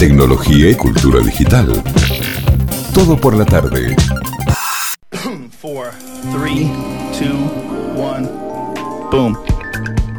tecnología 0.00 0.70
y 0.70 0.74
cultura 0.76 1.20
digital. 1.20 1.70
Todo 2.94 3.20
por 3.20 3.36
la 3.36 3.44
tarde. 3.44 3.94
4, 5.60 5.90
3, 6.42 6.68
2, 7.20 7.30
1, 7.96 9.10
boom. 9.12 9.38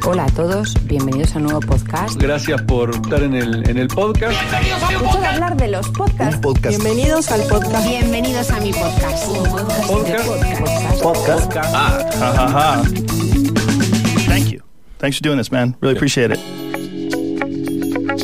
Hola 0.05 0.25
a 0.25 0.29
todos, 0.29 0.75
bienvenidos 0.85 1.33
a 1.33 1.39
un 1.39 1.45
nuevo 1.45 1.61
podcast. 1.61 2.21
Gracias 2.21 2.61
por 2.61 2.91
estar 2.91 3.23
en 3.23 3.33
el, 3.33 3.67
en 3.67 3.79
el 3.79 3.87
podcast. 3.87 4.39
Escuchad 4.91 5.25
hablar 5.25 5.57
de 5.57 5.69
los 5.69 5.89
podcasts. 5.89 6.39
Bienvenidos 6.61 7.31
al 7.31 7.41
podcast. 7.47 7.87
Bienvenidos 7.87 8.51
a 8.51 8.59
mi 8.59 8.73
podcast. 8.73 9.25
Podcast. 9.87 11.01
Podcast. 11.01 11.57
Ah, 11.57 12.07
ha, 12.19 12.31
ha, 12.37 12.75
ha. 12.75 12.83
Thank 14.27 14.51
you. 14.51 14.61
Thanks 14.99 15.17
for 15.17 15.23
doing 15.23 15.39
this, 15.39 15.51
man. 15.51 15.75
Really 15.81 15.95
appreciate 15.95 16.29
it. 16.29 16.39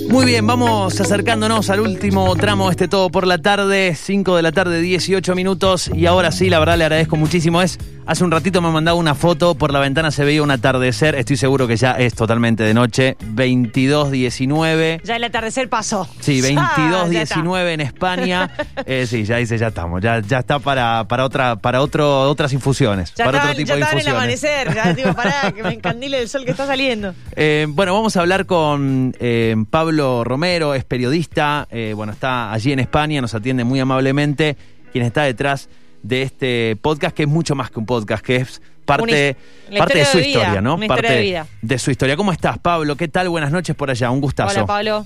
Muy 0.09 0.25
bien, 0.25 0.47
vamos 0.47 0.99
acercándonos 1.01 1.69
al 1.69 1.81
último 1.81 2.33
tramo 2.35 2.67
de 2.67 2.71
este 2.71 2.87
todo 2.87 3.09
por 3.09 3.27
la 3.27 3.39
tarde, 3.39 3.93
5 3.93 4.37
de 4.37 4.41
la 4.41 4.51
tarde, 4.51 4.79
18 4.79 5.35
minutos. 5.35 5.91
Y 5.93 6.05
ahora 6.05 6.31
sí, 6.31 6.49
la 6.49 6.59
verdad 6.59 6.77
le 6.77 6.85
agradezco 6.85 7.17
muchísimo. 7.17 7.61
Es 7.61 7.77
hace 8.07 8.23
un 8.23 8.31
ratito 8.31 8.61
me 8.61 8.67
han 8.67 8.73
mandado 8.73 8.97
una 8.97 9.13
foto, 9.15 9.55
por 9.55 9.71
la 9.71 9.79
ventana 9.79 10.11
se 10.11 10.23
veía 10.25 10.41
un 10.41 10.49
atardecer. 10.51 11.15
Estoy 11.15 11.37
seguro 11.37 11.67
que 11.67 11.75
ya 11.77 11.91
es 11.91 12.15
totalmente 12.15 12.63
de 12.63 12.73
noche. 12.73 13.17
22.19. 13.35 15.01
Ya 15.03 15.15
el 15.15 15.23
atardecer 15.23 15.69
pasó. 15.69 16.07
Sí, 16.19 16.41
Ah, 16.57 16.73
ya 17.11 17.25
22.19 17.25 17.73
en 17.73 17.81
España. 17.81 18.49
Eh, 18.85 19.05
sí, 19.05 19.25
ya 19.25 19.37
dice, 19.37 19.57
ya 19.57 19.67
estamos. 19.67 20.01
Ya, 20.01 20.21
ya 20.21 20.39
está 20.39 20.59
para, 20.59 21.03
para 21.05 21.25
otra, 21.25 21.57
para 21.57 21.81
otro, 21.81 22.21
otras 22.21 22.53
infusiones. 22.53 23.13
Ya 23.15 23.25
para 23.25 23.39
está, 23.39 23.49
otro 23.49 23.57
tipo 23.57 23.67
ya 23.69 23.75
de 23.75 23.81
está 23.81 23.91
en 23.93 23.99
el 23.99 24.07
infusiones. 24.07 24.43
amanecer. 24.43 24.73
Ya 24.75 24.93
digo, 24.93 25.13
pará, 25.13 25.51
que 25.55 25.63
me 25.63 25.73
encandile 25.73 26.21
el 26.21 26.29
sol 26.29 26.45
que 26.45 26.51
está 26.51 26.65
saliendo. 26.65 27.13
Eh, 27.35 27.65
bueno, 27.69 27.93
vamos 27.93 28.15
a 28.15 28.21
hablar 28.21 28.45
con 28.45 29.13
eh, 29.19 29.55
Pablo 29.69 30.23
Romero, 30.23 30.73
es 30.73 30.85
periodista, 30.85 31.67
bueno, 31.95 32.13
está 32.13 32.53
allí 32.53 32.71
en 32.71 32.79
España, 32.79 33.19
nos 33.19 33.33
atiende 33.33 33.63
muy 33.65 33.79
amablemente, 33.79 34.55
quien 34.93 35.03
está 35.03 35.23
detrás 35.23 35.67
de 36.07 36.21
este 36.21 36.77
podcast, 36.81 37.15
que 37.15 37.23
es 37.23 37.29
mucho 37.29 37.53
más 37.55 37.69
que 37.69 37.79
un 37.79 37.85
podcast, 37.85 38.23
que 38.23 38.37
es 38.37 38.61
parte, 38.85 39.35
Una 39.69 39.79
parte 39.79 39.97
de 39.99 40.05
su 40.05 40.17
de 40.17 40.23
vida, 40.23 40.39
historia, 40.39 40.61
¿no? 40.61 40.75
una 40.75 40.85
historia 40.85 41.01
parte 41.01 41.17
de 41.17 41.21
vida. 41.21 41.47
de 41.61 41.79
su 41.79 41.91
historia. 41.91 42.15
¿Cómo 42.15 42.31
estás, 42.31 42.57
Pablo? 42.59 42.95
¿Qué 42.95 43.09
tal? 43.09 43.27
Buenas 43.29 43.51
noches 43.51 43.75
por 43.75 43.89
allá, 43.89 44.09
un 44.09 44.21
gustazo. 44.21 44.51
Hola, 44.55 44.65
Pablo. 44.65 45.05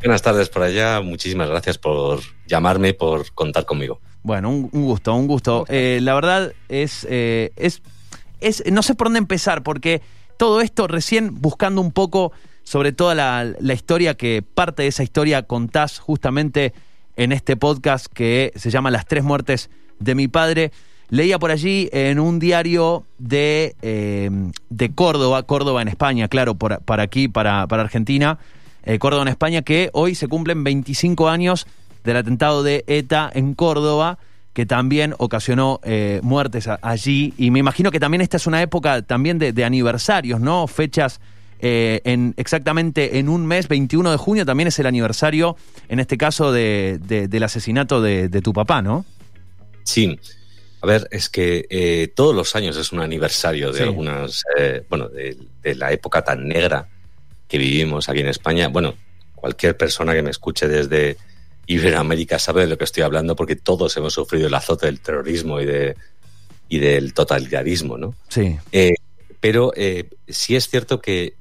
Buenas 0.00 0.20
tardes 0.20 0.50
por 0.50 0.62
allá. 0.62 1.00
Muchísimas 1.00 1.48
gracias 1.48 1.78
por 1.78 2.20
llamarme, 2.46 2.92
por 2.92 3.32
contar 3.32 3.64
conmigo. 3.64 4.00
Bueno, 4.22 4.50
un, 4.50 4.68
un 4.72 4.84
gusto, 4.84 5.14
un 5.14 5.26
gusto. 5.26 5.64
Eh, 5.68 5.98
la 6.02 6.14
verdad 6.14 6.52
es, 6.68 7.06
eh, 7.08 7.52
es, 7.56 7.80
es, 8.40 8.62
no 8.70 8.82
sé 8.82 8.94
por 8.94 9.06
dónde 9.06 9.18
empezar, 9.20 9.62
porque 9.62 10.02
todo 10.36 10.60
esto 10.60 10.86
recién 10.86 11.40
buscando 11.40 11.80
un 11.80 11.90
poco 11.92 12.32
sobre 12.64 12.92
toda 12.92 13.14
la, 13.14 13.50
la 13.58 13.72
historia 13.72 14.14
que 14.14 14.42
parte 14.42 14.82
de 14.82 14.88
esa 14.88 15.02
historia 15.02 15.44
contás 15.44 15.98
justamente 15.98 16.74
en 17.16 17.32
este 17.32 17.56
podcast 17.56 18.06
que 18.06 18.52
se 18.56 18.70
llama 18.70 18.90
Las 18.90 19.06
tres 19.06 19.24
muertes 19.24 19.70
de 19.98 20.14
mi 20.14 20.28
padre. 20.28 20.72
Leía 21.10 21.38
por 21.38 21.50
allí 21.50 21.88
en 21.92 22.18
un 22.18 22.38
diario 22.38 23.04
de, 23.18 23.76
eh, 23.82 24.30
de 24.70 24.94
Córdoba, 24.94 25.42
Córdoba 25.44 25.82
en 25.82 25.88
España, 25.88 26.28
claro, 26.28 26.54
para 26.54 27.02
aquí, 27.02 27.28
para, 27.28 27.66
para 27.66 27.82
Argentina, 27.82 28.38
eh, 28.84 28.98
Córdoba 28.98 29.22
en 29.22 29.28
España, 29.28 29.62
que 29.62 29.90
hoy 29.92 30.14
se 30.14 30.28
cumplen 30.28 30.64
25 30.64 31.28
años 31.28 31.66
del 32.04 32.16
atentado 32.16 32.62
de 32.62 32.84
ETA 32.86 33.30
en 33.32 33.54
Córdoba, 33.54 34.18
que 34.52 34.66
también 34.66 35.14
ocasionó 35.18 35.80
eh, 35.84 36.20
muertes 36.22 36.68
allí. 36.80 37.34
Y 37.36 37.50
me 37.50 37.58
imagino 37.58 37.90
que 37.90 38.00
también 38.00 38.20
esta 38.20 38.36
es 38.36 38.46
una 38.46 38.62
época 38.62 39.02
también 39.02 39.38
de, 39.38 39.52
de 39.52 39.64
aniversarios, 39.64 40.40
¿no? 40.40 40.66
Fechas 40.66 41.20
eh, 41.66 42.02
en 42.04 42.34
exactamente 42.36 43.18
en 43.18 43.28
un 43.30 43.46
mes, 43.46 43.68
21 43.68 44.10
de 44.10 44.16
junio, 44.18 44.44
también 44.44 44.68
es 44.68 44.78
el 44.78 44.84
aniversario, 44.86 45.56
en 45.88 45.98
este 45.98 46.18
caso, 46.18 46.52
de, 46.52 46.98
de- 47.02 47.26
del 47.26 47.42
asesinato 47.42 48.02
de, 48.02 48.28
de 48.28 48.40
tu 48.42 48.52
papá, 48.52 48.82
¿no? 48.82 49.06
Sí. 49.84 50.18
A 50.82 50.86
ver, 50.86 51.08
es 51.10 51.30
que 51.30 51.66
eh, 51.70 52.12
todos 52.14 52.34
los 52.34 52.54
años 52.54 52.76
es 52.76 52.92
un 52.92 53.00
aniversario 53.00 53.72
de 53.72 53.78
Sí. 53.78 53.82
algunas, 53.84 54.42
eh, 54.58 54.82
bueno, 54.90 55.08
de, 55.08 55.36
de 55.62 55.74
la 55.74 55.90
época 55.92 56.22
tan 56.22 56.46
negra 56.46 56.86
que 57.48 57.56
vivimos 57.56 58.10
aquí 58.10 58.20
en 58.20 58.28
España. 58.28 58.68
Bueno, 58.68 58.94
cualquier 59.34 59.74
persona 59.76 60.12
que 60.12 60.22
me 60.22 60.30
escuche 60.30 60.68
desde 60.68 61.16
Iberoamérica 61.66 62.38
sabe 62.38 62.60
de 62.62 62.66
lo 62.66 62.76
que 62.76 62.84
estoy 62.84 63.02
hablando 63.02 63.34
porque 63.36 63.56
todos 63.56 63.96
hemos 63.96 64.12
sufrido 64.12 64.48
el 64.48 64.54
azote 64.54 64.84
del 64.84 65.00
terrorismo 65.00 65.60
y, 65.60 65.64
de, 65.64 65.96
y 66.68 66.78
del 66.78 67.14
totalitarismo, 67.14 67.96
¿no? 67.96 68.14
Sí. 68.28 68.56
Eh, 68.72 68.94
pero 69.40 69.72
eh, 69.76 70.10
sí 70.28 70.56
es 70.56 70.68
cierto 70.68 71.00
que 71.00 71.32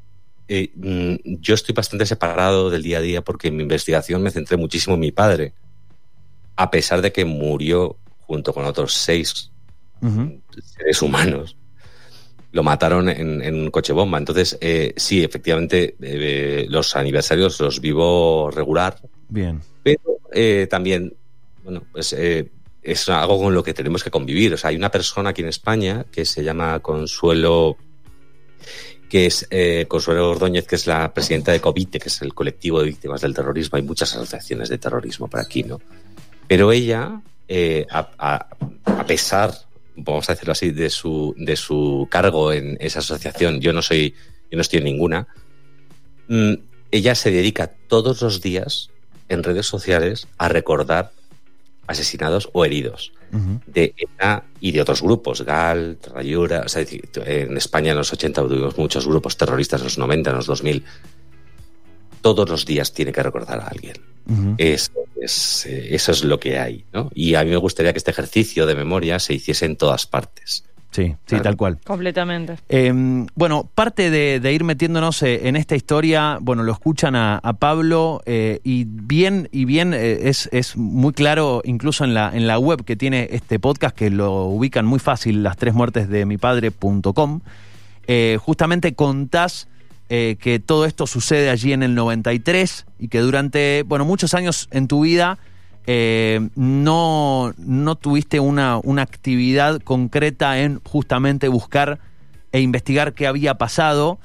eh, 0.55 0.71
mm, 0.75 1.39
yo 1.41 1.55
estoy 1.55 1.73
bastante 1.73 2.05
separado 2.05 2.69
del 2.69 2.83
día 2.83 2.99
a 2.99 3.01
día 3.01 3.23
porque 3.23 3.47
en 3.47 3.55
mi 3.55 3.63
investigación 3.63 4.21
me 4.21 4.29
centré 4.29 4.55
muchísimo 4.55 4.93
en 4.93 4.99
mi 4.99 5.11
padre, 5.11 5.53
a 6.55 6.69
pesar 6.69 7.01
de 7.01 7.11
que 7.11 7.25
murió 7.25 7.97
junto 8.19 8.53
con 8.53 8.65
otros 8.65 8.93
seis 8.93 9.49
seres 10.77 11.01
humanos. 11.01 11.57
Lo 12.51 12.61
mataron 12.61 13.09
en, 13.09 13.41
en 13.41 13.55
un 13.55 13.71
coche 13.71 13.93
bomba. 13.93 14.19
Entonces, 14.19 14.55
eh, 14.61 14.93
sí, 14.95 15.23
efectivamente, 15.23 15.95
eh, 15.99 16.67
los 16.69 16.95
aniversarios 16.95 17.59
los 17.59 17.81
vivo 17.81 18.51
regular, 18.51 18.99
Bien. 19.29 19.59
pero 19.81 20.19
también, 20.69 21.15
bueno, 21.63 21.83
pues 21.91 22.13
es 22.13 23.09
algo 23.09 23.39
con 23.39 23.55
lo 23.55 23.63
que 23.63 23.73
tenemos 23.73 24.03
que 24.03 24.11
convivir. 24.11 24.53
O 24.53 24.57
sea, 24.57 24.69
hay 24.69 24.75
una 24.75 24.91
persona 24.91 25.31
aquí 25.31 25.41
en 25.41 25.47
España 25.47 26.05
que 26.11 26.25
se 26.25 26.43
llama 26.43 26.79
Consuelo, 26.79 27.77
que 29.13 29.27
es 29.27 29.45
eh, 29.51 29.85
Consuelo 29.87 30.27
Ordóñez, 30.27 30.65
que 30.65 30.73
es 30.73 30.87
la 30.87 31.13
presidenta 31.13 31.51
de 31.51 31.61
COVITE, 31.61 31.99
que 31.99 32.09
es 32.09 32.19
el 32.23 32.33
colectivo 32.33 32.79
de 32.79 32.87
víctimas 32.87 33.21
del 33.21 33.35
terrorismo. 33.35 33.75
Hay 33.75 33.83
muchas 33.83 34.11
asociaciones 34.15 34.69
de 34.69 34.79
terrorismo 34.79 35.27
por 35.27 35.39
aquí, 35.39 35.61
¿no? 35.61 35.79
Pero 36.47 36.71
ella, 36.71 37.21
eh, 37.47 37.85
a, 37.91 38.47
pesar, 39.05 39.53
vamos 39.95 40.27
a 40.27 40.33
decirlo 40.33 40.53
así, 40.53 40.71
de 40.71 40.89
su, 40.89 41.35
de 41.37 41.55
su 41.55 42.07
cargo 42.09 42.51
en 42.51 42.75
esa 42.79 42.99
asociación, 42.99 43.61
yo 43.61 43.71
no 43.71 43.83
soy, 43.83 44.15
yo 44.49 44.55
no 44.55 44.61
estoy 44.61 44.79
en 44.79 44.85
ninguna, 44.85 45.27
mm, 46.27 46.53
ella 46.89 47.13
se 47.13 47.29
dedica 47.29 47.67
todos 47.67 48.19
los 48.23 48.41
días 48.41 48.89
en 49.29 49.43
redes 49.43 49.67
sociales 49.67 50.27
a 50.39 50.49
recordar 50.49 51.11
asesinados 51.93 52.49
o 52.53 52.65
heridos 52.65 53.13
de 53.65 53.95
ETA 53.97 54.43
y 54.59 54.71
de 54.71 54.81
otros 54.81 55.01
grupos, 55.01 55.41
GAL, 55.41 55.97
Rayura, 56.13 56.63
o 56.65 56.69
sea, 56.69 56.85
en 57.25 57.57
España 57.57 57.91
en 57.91 57.97
los 57.97 58.13
80 58.13 58.43
tuvimos 58.43 58.77
muchos 58.77 59.07
grupos 59.07 59.37
terroristas, 59.37 59.81
en 59.81 59.85
los 59.85 59.97
90, 59.97 60.29
en 60.29 60.35
los 60.35 60.45
2000. 60.45 60.83
Todos 62.21 62.47
los 62.47 62.65
días 62.65 62.93
tiene 62.93 63.11
que 63.11 63.23
recordar 63.23 63.59
a 63.59 63.67
alguien. 63.67 63.95
Es, 64.57 64.91
es, 65.19 65.65
eh, 65.65 65.95
eso 65.95 66.11
es 66.11 66.23
lo 66.23 66.39
que 66.39 66.59
hay, 66.59 66.85
¿no? 66.93 67.09
Y 67.13 67.35
a 67.35 67.43
mí 67.43 67.49
me 67.49 67.57
gustaría 67.57 67.91
que 67.91 67.97
este 67.97 68.11
ejercicio 68.11 68.65
de 68.65 68.75
memoria 68.75 69.19
se 69.19 69.33
hiciese 69.33 69.65
en 69.65 69.75
todas 69.75 70.05
partes. 70.05 70.63
Sí, 70.93 71.07
sí, 71.07 71.15
Claro. 71.25 71.43
tal 71.43 71.57
cual. 71.57 71.79
Completamente. 71.83 72.55
Eh, 72.69 72.93
bueno, 73.35 73.67
parte 73.73 74.09
de, 74.11 74.39
de 74.39 74.53
ir 74.53 74.63
metiéndonos 74.63 75.23
eh, 75.23 75.47
en 75.47 75.55
esta 75.55 75.75
historia, 75.75 76.37
bueno, 76.39 76.63
lo 76.63 76.71
escuchan 76.71 77.15
a, 77.15 77.39
a 77.39 77.53
Pablo 77.53 78.21
eh, 78.27 78.59
y 78.63 78.85
bien, 78.87 79.49
y 79.51 79.65
bien 79.65 79.93
eh, 79.93 80.29
es, 80.29 80.47
es 80.51 80.77
muy 80.77 81.11
claro, 81.13 81.61
incluso 81.65 82.03
en 82.03 82.13
la, 82.13 82.29
en 82.33 82.45
la 82.47 82.59
web 82.59 82.85
que 82.85 82.95
tiene 82.95 83.27
este 83.31 83.59
podcast, 83.59 83.95
que 83.95 84.09
lo 84.11 84.45
ubican 84.45 84.85
muy 84.85 84.99
fácil, 84.99 85.41
las 85.43 85.57
tres 85.57 85.73
muertes 85.73 86.07
de 86.09 86.25
mi 86.25 86.37
padre.com, 86.37 87.39
eh, 88.07 88.37
justamente 88.39 88.93
contás 88.93 89.67
eh, 90.09 90.35
que 90.39 90.59
todo 90.59 90.85
esto 90.85 91.07
sucede 91.07 91.49
allí 91.49 91.73
en 91.73 91.81
el 91.81 91.95
93 91.95 92.85
y 92.99 93.07
que 93.07 93.19
durante, 93.19 93.83
bueno, 93.83 94.05
muchos 94.05 94.33
años 94.35 94.67
en 94.71 94.87
tu 94.87 95.01
vida 95.01 95.39
eh, 95.85 96.49
no, 96.55 97.53
no 97.57 97.95
tuviste 97.95 98.39
una, 98.39 98.79
una 98.83 99.01
actividad 99.01 99.81
concreta 99.81 100.59
en 100.59 100.79
justamente 100.83 101.47
buscar 101.47 101.99
e 102.51 102.61
investigar 102.61 103.13
qué 103.13 103.27
había 103.27 103.55
pasado. 103.55 104.19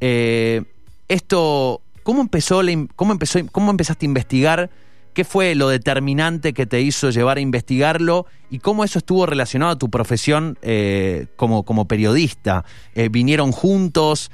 Eh, 0.00 0.62
esto, 1.08 1.82
¿cómo 2.02 2.22
empezó, 2.22 2.62
cómo 2.96 3.12
empezó, 3.12 3.40
cómo 3.50 3.70
empezaste 3.70 4.06
a 4.06 4.08
investigar? 4.08 4.70
¿Qué 5.12 5.24
fue 5.24 5.54
lo 5.54 5.68
determinante 5.68 6.54
que 6.54 6.64
te 6.64 6.80
hizo 6.80 7.10
llevar 7.10 7.36
a 7.36 7.40
investigarlo? 7.40 8.24
¿Y 8.48 8.60
cómo 8.60 8.82
eso 8.82 8.98
estuvo 8.98 9.26
relacionado 9.26 9.72
a 9.72 9.78
tu 9.78 9.90
profesión 9.90 10.56
eh, 10.62 11.26
como, 11.36 11.64
como 11.64 11.86
periodista? 11.86 12.64
¿Vinieron 13.10 13.52
juntos? 13.52 14.30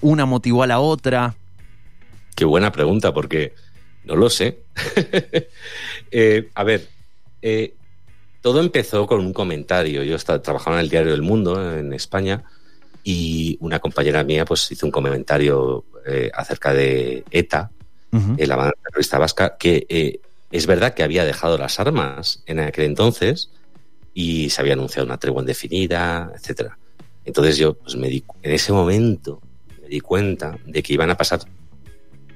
¿Una 0.00 0.26
motivó 0.26 0.64
a 0.64 0.66
la 0.66 0.80
otra? 0.80 1.36
Qué 2.34 2.44
buena 2.44 2.72
pregunta, 2.72 3.14
porque 3.14 3.54
no 4.04 4.16
lo 4.16 4.30
sé. 4.30 4.58
Eh, 6.14 6.50
a 6.54 6.62
ver, 6.62 6.88
eh, 7.40 7.72
todo 8.42 8.60
empezó 8.60 9.06
con 9.06 9.20
un 9.20 9.32
comentario. 9.32 10.02
Yo 10.02 10.16
estaba, 10.16 10.42
trabajaba 10.42 10.76
en 10.76 10.82
el 10.82 10.90
diario 10.90 11.14
El 11.14 11.22
Mundo 11.22 11.78
en 11.78 11.94
España 11.94 12.44
y 13.02 13.56
una 13.60 13.78
compañera 13.78 14.22
mía 14.22 14.44
pues 14.44 14.70
hizo 14.70 14.84
un 14.84 14.92
comentario 14.92 15.86
eh, 16.06 16.30
acerca 16.34 16.74
de 16.74 17.24
ETA, 17.30 17.70
Ujú. 18.12 18.34
eh, 18.36 18.46
la 18.46 18.56
banda 18.56 18.74
terrorista 18.84 19.18
vasca, 19.18 19.56
que 19.56 20.20
es 20.50 20.66
verdad 20.66 20.92
que 20.92 21.02
había 21.02 21.24
dejado 21.24 21.56
las 21.56 21.80
armas 21.80 22.42
en 22.44 22.60
aquel 22.60 22.84
entonces 22.84 23.48
y 24.12 24.50
se 24.50 24.60
había 24.60 24.74
anunciado 24.74 25.06
una 25.06 25.16
tregua 25.16 25.40
indefinida, 25.40 26.30
etcétera. 26.34 26.76
Entonces 27.24 27.56
yo 27.56 27.72
pues, 27.74 27.96
me 27.96 28.08
di, 28.08 28.22
en 28.42 28.52
ese 28.52 28.72
momento 28.72 29.40
me 29.80 29.88
di 29.88 30.00
cuenta 30.00 30.58
de 30.66 30.82
que 30.82 30.92
iban 30.92 31.10
a 31.10 31.16
pasar 31.16 31.40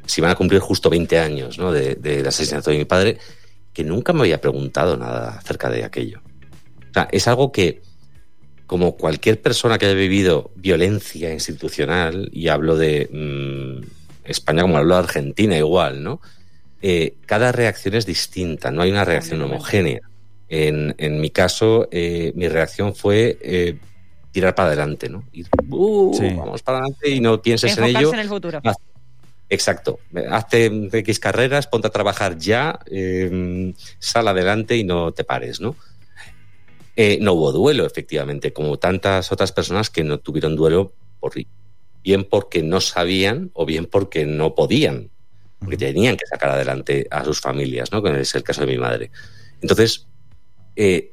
se 0.06 0.20
iban 0.20 0.30
a 0.30 0.34
cumplir 0.34 0.60
justo 0.60 0.88
20 0.90 1.18
años 1.18 1.58
¿no? 1.58 1.72
de- 1.72 1.94
del 1.96 2.26
asesinato 2.26 2.70
de 2.70 2.78
mi 2.78 2.84
padre, 2.84 3.18
que 3.72 3.84
nunca 3.84 4.12
me 4.12 4.20
había 4.20 4.40
preguntado 4.40 4.96
nada 4.96 5.36
acerca 5.38 5.68
de 5.70 5.84
aquello. 5.84 6.20
O 6.90 6.92
sea, 6.94 7.08
es 7.12 7.28
algo 7.28 7.52
que, 7.52 7.82
como 8.66 8.96
cualquier 8.96 9.40
persona 9.42 9.78
que 9.78 9.86
haya 9.86 9.94
vivido 9.94 10.50
violencia 10.56 11.32
institucional, 11.32 12.28
y 12.32 12.48
hablo 12.48 12.76
de 12.76 13.08
mm, 13.12 13.86
España 14.24 14.62
como 14.62 14.78
hablo 14.78 14.94
de 14.94 15.00
Argentina 15.00 15.56
igual, 15.58 16.02
¿no? 16.02 16.20
Eh, 16.82 17.14
cada 17.26 17.52
reacción 17.52 17.94
es 17.94 18.06
distinta, 18.06 18.70
no 18.70 18.82
hay 18.82 18.90
una 18.90 19.04
reacción 19.04 19.40
homogénea. 19.42 20.00
En, 20.48 20.94
en 20.98 21.20
mi 21.20 21.30
caso, 21.30 21.88
eh, 21.90 22.32
mi 22.36 22.48
reacción 22.48 22.94
fue 22.94 23.36
eh, 23.40 23.76
tirar 24.32 24.54
para 24.54 24.68
adelante, 24.68 25.08
¿no? 25.08 25.24
Ir, 25.32 25.46
"Uh, 25.68 26.14
Sí. 26.16 26.28
Vamos 26.36 26.62
para 26.62 26.78
adelante 26.78 27.08
y 27.10 27.20
no 27.20 27.40
pienses 27.42 27.76
en 27.76 27.84
ello. 27.84 28.12
en 28.14 28.20
el 28.20 28.28
futuro. 28.28 28.60
Exacto. 29.48 30.00
Hazte 30.30 30.88
X 30.92 31.20
carreras, 31.20 31.66
ponte 31.66 31.86
a 31.88 31.90
trabajar 31.90 32.36
ya, 32.36 32.80
eh, 32.86 33.72
sal 33.98 34.28
adelante 34.28 34.76
y 34.76 34.84
no 34.84 35.12
te 35.12 35.24
pares, 35.24 35.60
¿no? 35.60 35.76
Eh, 36.96 37.18
no 37.20 37.34
hubo 37.34 37.52
duelo, 37.52 37.84
efectivamente, 37.84 38.52
como 38.52 38.78
tantas 38.78 39.30
otras 39.30 39.52
personas 39.52 39.90
que 39.90 40.02
no 40.02 40.18
tuvieron 40.18 40.56
duelo 40.56 40.94
por 41.20 41.34
bien 42.02 42.24
porque 42.24 42.62
no 42.62 42.80
sabían 42.80 43.50
o 43.52 43.66
bien 43.66 43.86
porque 43.86 44.24
no 44.24 44.54
podían, 44.54 45.10
porque 45.58 45.76
tenían 45.76 46.16
que 46.16 46.26
sacar 46.26 46.50
adelante 46.50 47.06
a 47.10 47.24
sus 47.24 47.40
familias, 47.40 47.92
¿no? 47.92 48.02
Que 48.02 48.20
es 48.20 48.34
el 48.34 48.42
caso 48.42 48.62
de 48.62 48.68
mi 48.68 48.78
madre. 48.78 49.10
Entonces, 49.60 50.06
eh, 50.74 51.10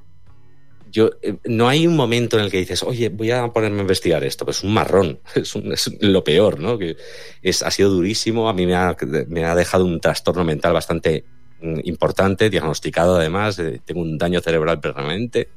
yo 0.93 1.09
eh, 1.23 1.35
no 1.45 1.67
hay 1.67 1.87
un 1.87 1.95
momento 1.95 2.37
en 2.37 2.45
el 2.45 2.51
que 2.51 2.59
dices, 2.59 2.83
oye, 2.83 3.09
voy 3.09 3.31
a 3.31 3.47
ponerme 3.51 3.79
a 3.79 3.81
investigar 3.81 4.23
esto, 4.23 4.45
pues 4.45 4.57
es 4.59 4.63
un 4.63 4.73
marrón, 4.73 5.19
es, 5.35 5.55
un- 5.55 5.73
es 5.73 5.89
lo 6.01 6.23
peor, 6.23 6.59
¿no? 6.59 6.77
Que 6.77 6.95
es, 7.41 7.63
ha 7.63 7.71
sido 7.71 7.89
durísimo, 7.89 8.47
a 8.47 8.53
mí 8.53 8.65
me 8.67 8.75
ha, 8.75 8.95
me 9.27 9.43
ha 9.43 9.55
dejado 9.55 9.85
un 9.85 9.99
trastorno 9.99 10.43
mental 10.43 10.71
bastante 10.71 11.25
mm, 11.61 11.79
importante, 11.85 12.49
diagnosticado 12.51 13.15
además, 13.15 13.57
eh, 13.59 13.81
tengo 13.83 14.01
un 14.01 14.17
daño 14.19 14.39
cerebral 14.39 14.79
permanente. 14.79 15.49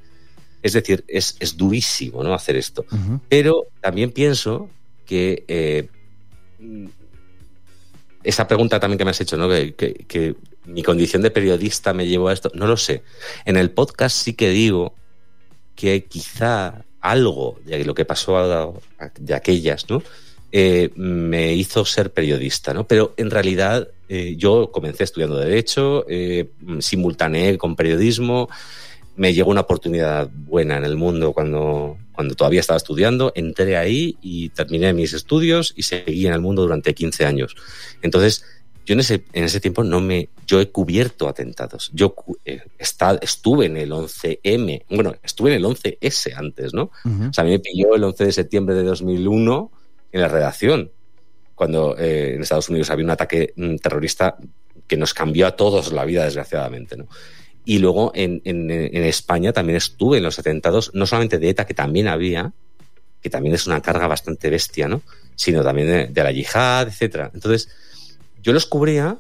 Es 0.63 0.73
decir, 0.73 1.05
es, 1.07 1.37
es 1.39 1.57
durísimo, 1.57 2.25
¿no? 2.25 2.33
Hacer 2.35 2.57
esto. 2.57 2.85
Pero 3.29 3.67
también 3.81 4.11
pienso 4.11 4.71
que 5.05 5.45
eh, 5.47 5.89
mm, 6.59 6.87
esa 8.25 8.49
pregunta 8.49 8.81
también 8.81 8.99
que 8.99 9.05
me 9.05 9.11
has 9.13 9.21
hecho, 9.21 9.37
¿no? 9.37 9.49
Que, 9.49 9.75
que- 9.75 9.95
que 10.09 10.35
mi 10.65 10.83
condición 10.83 11.23
de 11.23 11.31
periodista 11.31 11.93
me 11.93 12.09
llevó 12.09 12.27
a 12.29 12.33
esto, 12.33 12.51
no 12.55 12.67
lo 12.67 12.77
sé. 12.77 13.03
En 13.45 13.57
el 13.57 13.71
podcast 13.71 14.17
sí 14.17 14.33
que 14.33 14.51
digo 14.51 14.95
que 15.77 16.05
quizá 16.05 16.85
algo 17.01 17.61
de 17.65 17.85
lo 17.85 17.95
que 17.95 18.05
pasó 18.05 18.75
de 19.21 19.35
aquellas, 19.35 19.89
¿no? 19.89 20.03
Eh, 20.53 20.91
me 20.97 21.55
hizo 21.55 21.85
ser 21.85 22.13
periodista, 22.13 22.73
¿no? 22.73 22.87
Pero 22.87 23.15
en 23.17 23.31
realidad 23.31 23.89
eh, 24.09 24.35
yo 24.37 24.71
comencé 24.73 25.05
estudiando 25.05 25.37
Derecho, 25.37 26.07
eh, 26.09 26.51
simultaneé 26.79 27.59
con 27.59 27.77
periodismo, 27.77 28.49
me 29.17 29.35
llegó 29.35 29.51
una 29.51 29.63
oportunidad 29.63 30.31
buena 30.33 30.77
en 30.77 30.85
el 30.85 30.97
mundo 30.97 31.33
cuando, 31.33 31.99
cuando 32.13 32.35
todavía 32.35 32.61
estaba 32.61 32.77
estudiando, 32.77 33.33
entré 33.35 33.77
ahí 33.77 34.17
y 34.21 34.51
terminé 34.51 34.93
mis 34.93 35.13
estudios 35.15 35.73
y 35.77 35.83
seguí 35.83 36.27
en 36.27 36.33
el 36.33 36.41
mundo 36.41 36.63
durante 36.63 36.95
15 36.95 37.25
años. 37.25 37.57
Entonces, 38.03 38.45
yo 38.85 38.93
en 38.93 39.01
ese, 39.01 39.25
en 39.33 39.45
ese 39.45 39.61
tiempo 39.61 39.85
no 39.85 40.01
me, 40.01 40.29
yo 40.47 40.61
he 40.61 40.71
cubierto 40.71 41.29
atentados. 41.29 41.91
Yo 41.93 42.15
eh, 42.45 42.63
esta- 42.79 43.19
estuve 43.21 43.67
en 43.67 43.77
el 43.77 43.91
11M, 43.93 44.85
bueno, 44.91 45.15
estuve 45.23 45.51
en 45.51 45.57
el 45.57 45.65
11S 45.65 46.33
antes, 46.37 46.73
¿no? 46.73 46.91
O 47.31 47.33
sea, 47.33 47.43
a 47.43 47.45
mí 47.45 47.51
me 47.51 47.59
pilló 47.59 47.95
el 47.95 48.05
11 48.05 48.25
de 48.27 48.33
septiembre 48.33 48.75
de 48.77 48.85
2001 48.85 49.71
en 50.13 50.21
la 50.21 50.29
redacción, 50.29 50.91
cuando 51.55 51.97
eh, 51.99 52.35
en 52.35 52.43
Estados 52.43 52.69
Unidos 52.69 52.91
había 52.91 53.05
un 53.05 53.11
ataque 53.11 53.53
mm, 53.57 53.77
terrorista 53.77 54.37
que 54.87 54.97
nos 54.97 55.15
cambió 55.15 55.47
a 55.47 55.57
todos 55.57 55.91
la 55.93 56.05
vida, 56.05 56.25
desgraciadamente, 56.25 56.97
¿no? 56.97 57.07
Y 57.65 57.79
luego 57.81 58.13
en, 58.15 58.41
en- 58.45 58.71
en 58.71 59.03
España 59.05 59.53
también 59.53 59.77
estuve 59.77 60.19
en 60.19 60.23
los 60.23 60.39
atentados, 60.39 60.93
no 60.95 61.05
solamente 61.07 61.39
de 61.39 61.49
ETA, 61.51 61.67
que 61.67 61.75
también 61.75 62.07
había, 62.07 62.53
que 63.21 63.29
también 63.31 63.57
es 63.57 63.67
una 63.67 63.81
carga 63.83 64.07
bastante 64.07 64.49
bestia, 64.51 64.87
¿no? 64.87 65.03
Sino 65.35 65.65
también 65.65 65.89
de, 65.89 66.07
de 66.07 66.23
la 66.23 66.31
yihad, 66.31 66.87
etcétera. 66.87 67.33
Entonces, 67.35 67.69
yo 68.41 68.53
los 68.53 68.67
cubría 68.67 69.19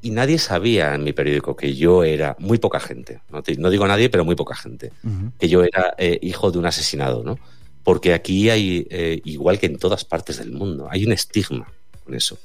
y 0.00 0.10
nadie 0.10 0.38
sabía 0.38 0.94
en 0.94 1.04
mi 1.04 1.12
periódico 1.12 1.56
que 1.56 1.74
yo 1.74 2.04
era, 2.04 2.36
muy 2.38 2.58
poca 2.58 2.80
gente, 2.80 3.20
no, 3.30 3.42
no 3.58 3.70
digo 3.70 3.86
nadie, 3.86 4.10
pero 4.10 4.24
muy 4.24 4.36
poca 4.36 4.54
gente, 4.54 4.92
que 5.38 5.48
yo 5.48 5.64
era 5.64 5.94
eh, 5.98 6.18
hijo 6.22 6.50
de 6.50 6.58
un 6.58 6.66
asesinado, 6.66 7.24
¿no? 7.24 7.38
Porque 7.82 8.12
aquí 8.12 8.50
hay, 8.50 8.86
eh, 8.90 9.20
igual 9.24 9.58
que 9.58 9.66
en 9.66 9.78
todas 9.78 10.04
partes 10.04 10.38
del 10.38 10.52
mundo, 10.52 10.88
hay 10.90 11.04
un 11.04 11.12
estigma 11.12 11.72
con 12.04 12.14
eso. 12.14 12.38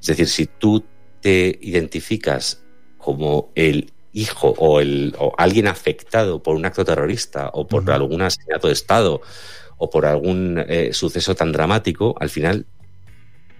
Es 0.00 0.06
decir, 0.06 0.28
si 0.28 0.46
tú 0.46 0.84
te 1.20 1.58
identificas 1.60 2.62
como 2.98 3.50
el 3.54 3.92
hijo 4.12 4.54
o, 4.58 4.80
el, 4.80 5.14
o 5.18 5.32
alguien 5.36 5.66
afectado 5.68 6.42
por 6.42 6.56
un 6.56 6.64
acto 6.64 6.84
terrorista 6.84 7.50
o 7.52 7.66
por 7.66 7.90
algún 7.90 8.22
asesinato 8.22 8.68
de 8.68 8.72
Estado 8.72 9.20
o 9.76 9.90
por 9.90 10.06
algún 10.06 10.64
eh, 10.66 10.92
suceso 10.94 11.34
tan 11.34 11.52
dramático, 11.52 12.14
al 12.18 12.30
final 12.30 12.66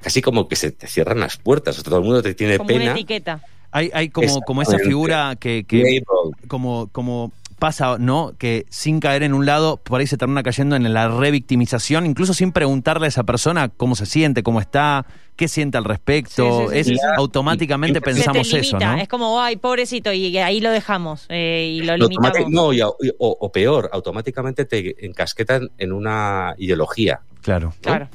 casi 0.07 0.23
como 0.23 0.47
que 0.47 0.55
se 0.55 0.71
te 0.71 0.87
cierran 0.87 1.19
las 1.19 1.37
puertas. 1.37 1.83
Todo 1.83 1.99
el 1.99 2.05
mundo 2.05 2.23
te 2.23 2.33
tiene 2.33 2.59
Como 2.59 2.71
una 2.71 2.79
pena. 2.79 2.93
etiqueta. 2.93 3.41
Hay, 3.73 3.91
hay 3.93 4.09
como, 4.09 4.41
como 4.43 4.63
esa 4.63 4.79
figura 4.79 5.35
que, 5.35 5.65
que 5.67 6.01
como, 6.47 6.87
como 6.93 7.33
pasa, 7.59 7.97
¿no? 7.99 8.33
Que 8.39 8.67
sin 8.71 9.01
caer 9.01 9.25
en 9.25 9.35
un 9.35 9.47
lado, 9.47 9.79
por 9.79 9.99
ahí 10.01 10.07
se 10.07 10.17
termina 10.17 10.45
cayendo 10.45 10.77
en 10.77 10.95
la 10.95 11.09
revictimización, 11.09 12.07
incluso 12.07 12.35
sin 12.35 12.53
preguntarle 12.53 13.07
a 13.07 13.09
esa 13.09 13.25
persona 13.25 13.69
cómo 13.69 13.97
se 13.97 14.07
siente, 14.07 14.45
cómo 14.45 14.61
está, 14.61 15.07
qué 15.35 15.49
siente 15.49 15.77
al 15.77 15.83
respecto. 15.85 16.69
Sí, 16.71 16.77
sí, 16.79 16.85
sí, 16.85 16.93
es 16.93 17.01
sí. 17.01 17.07
automáticamente 17.17 18.01
pensamos 18.01 18.47
Se 18.49 18.55
te 18.59 18.61
eso. 18.61 18.79
¿no? 18.79 18.97
Es 18.99 19.09
como, 19.09 19.41
ay, 19.41 19.57
pobrecito, 19.57 20.13
y 20.13 20.39
ahí 20.39 20.61
lo 20.61 20.71
dejamos. 20.71 21.27
eh, 21.31 21.79
y 21.81 21.83
lo 21.85 21.97
limitamos. 21.97 22.49
no, 22.49 22.73
y 22.73 22.81
a- 22.81 22.87
y- 23.03 23.11
o, 23.19 23.37
o 23.41 23.51
peor, 23.51 23.91
automáticamente 23.93 24.67
te 24.67 25.05
encasquetan 25.05 25.69
en 25.79 25.91
una 25.93 26.55
ideología. 26.59 27.23
Claro. 27.43 27.75
Claro. 27.81 28.09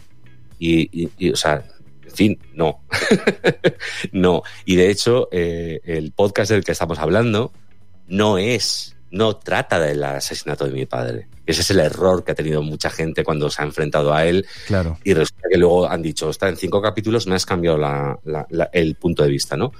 Y, 0.57 1.03
y- 1.03 1.09
y, 1.17 1.31
o 1.31 1.35
sea, 1.35 1.63
en 2.11 2.15
fin, 2.15 2.39
no. 2.53 2.81
no. 4.11 4.43
Y 4.65 4.75
de 4.75 4.89
hecho, 4.89 5.27
eh, 5.31 5.81
el 5.83 6.11
podcast 6.11 6.51
del 6.51 6.63
que 6.63 6.71
estamos 6.71 6.99
hablando 6.99 7.51
no 8.07 8.37
es, 8.37 8.95
no 9.09 9.35
trata 9.37 9.79
del 9.79 10.03
asesinato 10.03 10.65
de 10.65 10.71
mi 10.71 10.85
padre. 10.85 11.27
Ese 11.45 11.61
es 11.61 11.71
el 11.71 11.79
error 11.79 12.23
que 12.23 12.31
ha 12.31 12.35
tenido 12.35 12.61
mucha 12.61 12.89
gente 12.89 13.23
cuando 13.23 13.49
se 13.49 13.61
ha 13.61 13.65
enfrentado 13.65 14.13
a 14.13 14.25
él 14.25 14.45
Claro. 14.67 14.97
y 15.03 15.13
resulta 15.13 15.47
que 15.51 15.57
luego 15.57 15.87
han 15.89 16.01
dicho, 16.01 16.29
está 16.29 16.47
en 16.47 16.57
cinco 16.57 16.81
capítulos 16.81 17.27
me 17.27 17.35
has 17.35 17.45
cambiado 17.45 17.77
la- 17.77 18.17
la- 18.23 18.45
la- 18.49 18.69
el 18.71 18.95
punto 18.95 19.23
de 19.23 19.29
vista, 19.29 19.57
¿no? 19.57 19.71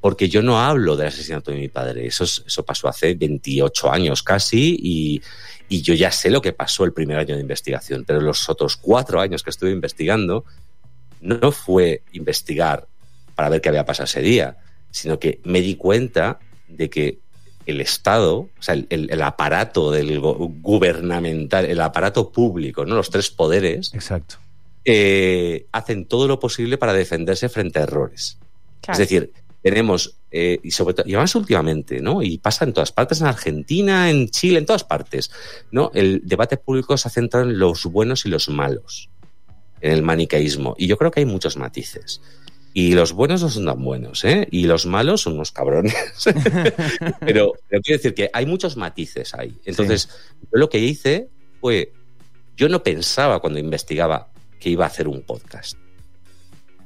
Porque 0.00 0.28
yo 0.30 0.42
no 0.42 0.58
hablo 0.58 0.96
del 0.96 1.08
asesinato 1.08 1.50
de 1.50 1.58
mi 1.58 1.68
padre, 1.68 2.06
eso, 2.06 2.24
es- 2.24 2.42
eso 2.46 2.64
pasó 2.64 2.88
hace 2.88 3.14
28 3.14 3.92
años 3.92 4.22
casi 4.22 4.76
y, 4.82 5.22
y 5.68 5.82
yo 5.82 5.92
ya 5.94 6.10
sé 6.10 6.30
lo 6.30 6.40
que 6.40 6.52
pasó 6.54 6.84
el 6.84 6.92
primer 6.94 7.18
año 7.18 7.34
de 7.34 7.42
investigación, 7.42 8.04
pero 8.06 8.20
los 8.20 8.48
otros 8.48 8.76
cuatro 8.76 9.20
años 9.20 9.42
que 9.42 9.50
estuve 9.50 9.70
investigando 9.72 10.44
no 11.20 11.52
fue 11.52 12.02
investigar 12.12 12.86
para 13.34 13.48
ver 13.48 13.60
qué 13.60 13.68
había 13.68 13.84
pasado 13.84 14.04
ese 14.04 14.20
día, 14.20 14.58
sino 14.90 15.18
que 15.18 15.40
me 15.44 15.60
di 15.60 15.76
cuenta 15.76 16.38
de 16.68 16.90
que 16.90 17.18
el 17.66 17.80
Estado, 17.80 18.36
o 18.36 18.50
sea, 18.62 18.74
el, 18.74 19.22
aparato 19.22 19.90
del 19.90 20.18
gubernamental, 20.20 21.66
el 21.66 21.80
aparato 21.80 22.30
público, 22.30 22.84
¿no? 22.84 22.96
los 22.96 23.10
tres 23.10 23.30
poderes, 23.30 23.92
Exacto. 23.94 24.36
eh, 24.84 25.66
hacen 25.72 26.06
todo 26.06 26.26
lo 26.26 26.40
posible 26.40 26.78
para 26.78 26.92
defenderse 26.92 27.48
frente 27.48 27.78
a 27.78 27.82
errores. 27.82 28.38
Claro. 28.80 28.94
Es 28.94 28.98
decir, 28.98 29.32
tenemos, 29.62 30.16
eh, 30.30 30.58
y 30.62 30.70
sobre 30.70 30.94
todo, 30.94 31.06
y 31.06 31.12
además 31.12 31.34
últimamente, 31.34 32.00
¿no? 32.00 32.22
Y 32.22 32.38
pasa 32.38 32.64
en 32.64 32.72
todas 32.72 32.92
partes, 32.92 33.20
en 33.20 33.26
Argentina, 33.26 34.10
en 34.10 34.30
Chile, 34.30 34.58
en 34.58 34.66
todas 34.66 34.84
partes, 34.84 35.30
¿no? 35.70 35.90
El 35.94 36.22
debate 36.24 36.56
público 36.56 36.96
se 36.96 37.08
ha 37.08 37.10
centrado 37.10 37.48
en 37.48 37.58
los 37.58 37.84
buenos 37.84 38.24
y 38.24 38.30
los 38.30 38.48
malos, 38.48 39.10
en 39.80 39.92
el 39.92 40.02
maniqueísmo. 40.02 40.74
Y 40.78 40.86
yo 40.86 40.96
creo 40.96 41.10
que 41.10 41.20
hay 41.20 41.26
muchos 41.26 41.56
matices. 41.56 42.20
Y 42.72 42.92
los 42.92 43.12
buenos 43.12 43.42
no 43.42 43.48
son 43.48 43.66
tan 43.66 43.82
buenos, 43.82 44.24
¿eh? 44.24 44.46
Y 44.50 44.66
los 44.66 44.86
malos 44.86 45.22
son 45.22 45.34
unos 45.34 45.50
cabrones. 45.50 45.94
pero, 47.20 47.54
pero 47.68 47.82
quiero 47.82 47.98
decir 47.98 48.14
que 48.14 48.30
hay 48.32 48.46
muchos 48.46 48.76
matices 48.76 49.34
ahí. 49.34 49.56
Entonces, 49.64 50.08
yo 50.42 50.48
lo 50.52 50.68
que 50.68 50.78
hice 50.78 51.28
fue, 51.60 51.92
yo 52.56 52.68
no 52.68 52.82
pensaba 52.82 53.40
cuando 53.40 53.58
investigaba 53.58 54.30
que 54.60 54.70
iba 54.70 54.84
a 54.84 54.88
hacer 54.88 55.08
un 55.08 55.22
podcast. 55.22 55.76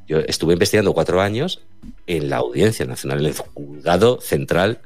Yo 0.06 0.20
estuve 0.20 0.54
investigando 0.54 0.94
cuatro 0.94 1.20
años 1.20 1.62
en 2.06 2.30
la 2.30 2.36
Audiencia 2.36 2.86
Nacional, 2.86 3.20
en 3.20 3.26
el 3.26 3.34
juzgado 3.34 4.20
central 4.20 4.80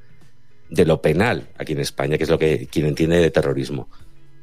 de 0.71 0.85
lo 0.85 1.01
penal 1.01 1.49
aquí 1.59 1.73
en 1.73 1.81
España, 1.81 2.19
que 2.19 2.25
es 2.25 2.31
lo 2.31 2.39
que 2.39 2.67
quien 2.67 2.87
entiende 2.87 3.19
de 3.19 3.31
terrorismo. 3.31 3.89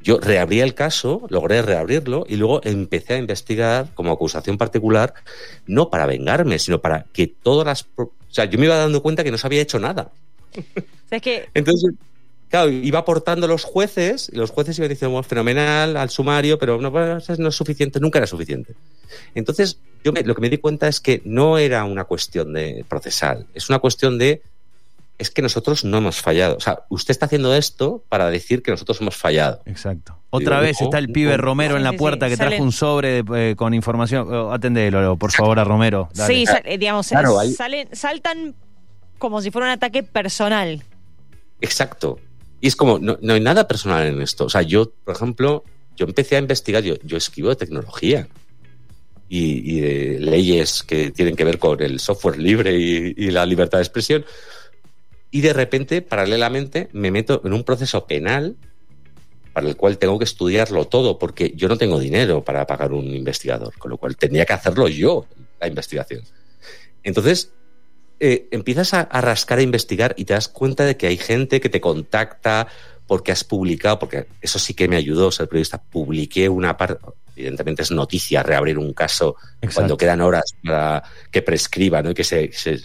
Yo 0.06 0.20
reabrí 0.20 0.60
el 0.60 0.72
caso, 0.74 1.26
logré 1.30 1.62
reabrirlo 1.62 2.24
y 2.28 2.36
luego 2.36 2.60
empecé 2.62 3.14
a 3.14 3.18
investigar 3.18 3.92
como 3.94 4.12
acusación 4.12 4.56
particular, 4.56 5.14
no 5.66 5.90
para 5.90 6.06
vengarme, 6.06 6.60
sino 6.60 6.80
para 6.80 7.06
que 7.12 7.26
todas 7.26 7.66
las... 7.66 7.86
O 7.96 8.12
sea, 8.28 8.44
yo 8.44 8.56
me 8.56 8.66
iba 8.66 8.76
dando 8.76 9.02
cuenta 9.02 9.24
que 9.24 9.32
no 9.32 9.36
se 9.38 9.48
había 9.48 9.62
hecho 9.62 9.80
nada. 9.80 10.12
O 10.56 11.08
sea, 11.08 11.16
es 11.16 11.22
que 11.22 11.48
Entonces, 11.54 11.90
claro, 12.48 12.70
iba 12.70 13.00
aportando 13.00 13.48
los 13.48 13.64
jueces 13.64 14.30
y 14.32 14.36
los 14.36 14.52
jueces 14.52 14.78
iban 14.78 14.90
diciendo, 14.90 15.10
bueno, 15.10 15.24
fenomenal, 15.28 15.96
al 15.96 16.10
sumario, 16.10 16.56
pero 16.56 16.80
no, 16.80 16.92
bueno, 16.92 17.18
no 17.38 17.48
es 17.48 17.54
suficiente, 17.56 17.98
nunca 17.98 18.20
era 18.20 18.28
suficiente. 18.28 18.74
Entonces, 19.34 19.80
yo 20.04 20.12
me- 20.12 20.22
lo 20.22 20.36
que 20.36 20.40
me 20.40 20.50
di 20.50 20.58
cuenta 20.58 20.86
es 20.86 21.00
que 21.00 21.20
no 21.24 21.58
era 21.58 21.82
una 21.84 22.04
cuestión 22.04 22.52
de 22.52 22.84
procesal, 22.88 23.46
es 23.54 23.68
una 23.68 23.80
cuestión 23.80 24.18
de 24.18 24.40
es 25.18 25.30
que 25.30 25.40
nosotros 25.42 25.84
no 25.84 25.98
hemos 25.98 26.20
fallado. 26.20 26.56
O 26.56 26.60
sea, 26.60 26.80
usted 26.90 27.12
está 27.12 27.26
haciendo 27.26 27.54
esto 27.54 28.04
para 28.08 28.30
decir 28.30 28.62
que 28.62 28.70
nosotros 28.70 29.00
hemos 29.00 29.16
fallado. 29.16 29.62
Exacto. 29.64 30.18
Otra 30.30 30.56
Digo, 30.56 30.66
vez 30.68 30.80
está 30.82 30.98
el 30.98 31.10
pibe. 31.10 31.36
Romero 31.38 31.76
en 31.76 31.82
la 31.84 31.92
puerta 31.94 32.26
sí. 32.26 32.32
que 32.32 32.36
trajo 32.36 32.50
Salen- 32.52 32.62
un 32.62 32.72
sobre 32.72 33.22
de- 33.22 33.50
eh, 33.52 33.56
con 33.56 33.72
información. 33.72 34.32
Oh, 34.32 34.52
atendelo, 34.52 35.16
por 35.16 35.32
favor, 35.32 35.58
a 35.58 35.64
Romero. 35.64 36.08
Dale. 36.14 36.34
Sí, 36.34 36.44
sal- 36.46 36.62
digamos, 36.78 37.08
Claro, 37.08 37.38
hay- 37.38 37.52
salen, 37.52 37.88
saltan 37.92 38.54
como 39.18 39.40
si 39.40 39.50
fuera 39.50 39.66
un 39.68 39.72
ataque 39.72 40.02
personal. 40.02 40.82
Exacto. 41.60 42.18
Y 42.60 42.68
es 42.68 42.76
como, 42.76 42.98
no, 42.98 43.18
no 43.22 43.32
hay 43.34 43.40
nada 43.40 43.66
personal 43.66 44.06
en 44.06 44.20
esto. 44.20 44.44
O 44.44 44.50
sea, 44.50 44.62
yo, 44.62 44.90
por 45.04 45.14
ejemplo, 45.14 45.64
yo 45.96 46.04
empecé 46.06 46.36
a 46.36 46.40
investigar, 46.40 46.82
yo, 46.82 46.96
yo 47.02 47.16
escribo 47.16 47.48
de 47.48 47.56
tecnología 47.56 48.28
y, 49.28 49.76
y 49.76 49.80
de 49.80 50.20
leyes 50.20 50.82
que 50.82 51.10
tienen 51.10 51.34
que 51.36 51.44
ver 51.44 51.58
con 51.58 51.80
el 51.82 51.98
software 52.00 52.38
libre 52.38 52.78
y, 52.78 53.14
y 53.16 53.30
la 53.30 53.46
libertad 53.46 53.78
de 53.78 53.82
expresión. 53.84 54.24
Y 55.36 55.42
de 55.42 55.52
repente, 55.52 56.00
paralelamente, 56.00 56.88
me 56.92 57.10
meto 57.10 57.42
en 57.44 57.52
un 57.52 57.62
proceso 57.62 58.06
penal 58.06 58.56
para 59.52 59.68
el 59.68 59.76
cual 59.76 59.98
tengo 59.98 60.18
que 60.18 60.24
estudiarlo 60.24 60.86
todo, 60.86 61.18
porque 61.18 61.52
yo 61.54 61.68
no 61.68 61.76
tengo 61.76 61.98
dinero 61.98 62.42
para 62.42 62.66
pagar 62.66 62.94
un 62.94 63.04
investigador, 63.14 63.74
con 63.76 63.90
lo 63.90 63.98
cual 63.98 64.16
tendría 64.16 64.46
que 64.46 64.54
hacerlo 64.54 64.88
yo, 64.88 65.26
la 65.60 65.66
investigación. 65.66 66.22
Entonces, 67.02 67.50
eh, 68.18 68.48
empiezas 68.50 68.94
a, 68.94 69.02
a 69.02 69.20
rascar, 69.20 69.58
a 69.58 69.62
investigar 69.62 70.14
y 70.16 70.24
te 70.24 70.32
das 70.32 70.48
cuenta 70.48 70.86
de 70.86 70.96
que 70.96 71.06
hay 71.06 71.18
gente 71.18 71.60
que 71.60 71.68
te 71.68 71.82
contacta 71.82 72.68
porque 73.06 73.30
has 73.30 73.44
publicado, 73.44 73.98
porque 73.98 74.26
eso 74.40 74.58
sí 74.58 74.72
que 74.72 74.88
me 74.88 74.96
ayudó 74.96 75.30
ser 75.30 75.48
periodista, 75.50 75.82
publiqué 75.82 76.48
una 76.48 76.78
parte, 76.78 77.04
evidentemente 77.36 77.82
es 77.82 77.90
noticia 77.90 78.42
reabrir 78.42 78.78
un 78.78 78.94
caso 78.94 79.36
Exacto. 79.56 79.74
cuando 79.74 79.96
quedan 79.98 80.22
horas 80.22 80.44
para 80.64 81.02
que 81.30 81.42
prescriba 81.42 82.00
¿no? 82.00 82.12
y, 82.12 82.14
que 82.14 82.24
se, 82.24 82.50
se- 82.52 82.80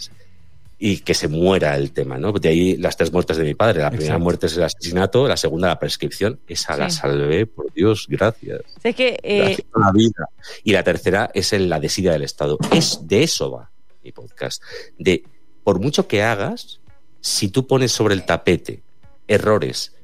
y 0.84 0.98
que 0.98 1.14
se 1.14 1.28
muera 1.28 1.76
el 1.76 1.92
tema. 1.92 2.18
¿no? 2.18 2.32
De 2.32 2.48
ahí 2.48 2.76
las 2.76 2.96
tres 2.96 3.12
muertes 3.12 3.36
de 3.36 3.44
mi 3.44 3.54
padre. 3.54 3.82
La 3.82 3.90
primera 3.92 4.18
muerte 4.18 4.46
es 4.46 4.56
el 4.56 4.64
asesinato, 4.64 5.28
la 5.28 5.36
segunda 5.36 5.68
la 5.68 5.78
prescripción. 5.78 6.40
Esa 6.48 6.76
la 6.76 6.90
salvé, 6.90 7.46
por 7.46 7.72
Dios, 7.72 8.06
gracias. 8.08 8.62
Es 8.82 8.96
que 8.96 9.16
eh, 9.22 9.38
Gracias 9.38 9.68
a 9.74 9.78
la 9.78 9.92
vida. 9.92 10.28
Y 10.64 10.72
la 10.72 10.82
tercera 10.82 11.30
es 11.34 11.52
en 11.52 11.68
la 11.68 11.78
desidia 11.78 12.10
del 12.10 12.24
Estado. 12.24 12.58
Es 12.72 12.98
de 13.06 13.22
eso 13.22 13.52
va 13.52 13.70
mi 14.02 14.10
podcast. 14.10 14.60
De 14.98 15.22
por 15.62 15.78
mucho 15.78 16.08
que 16.08 16.24
hagas, 16.24 16.80
si 17.20 17.46
tú 17.46 17.68
pones 17.68 17.92
sobre 17.92 18.14
el 18.14 18.26
tapete 18.26 18.82
errores 19.28 19.94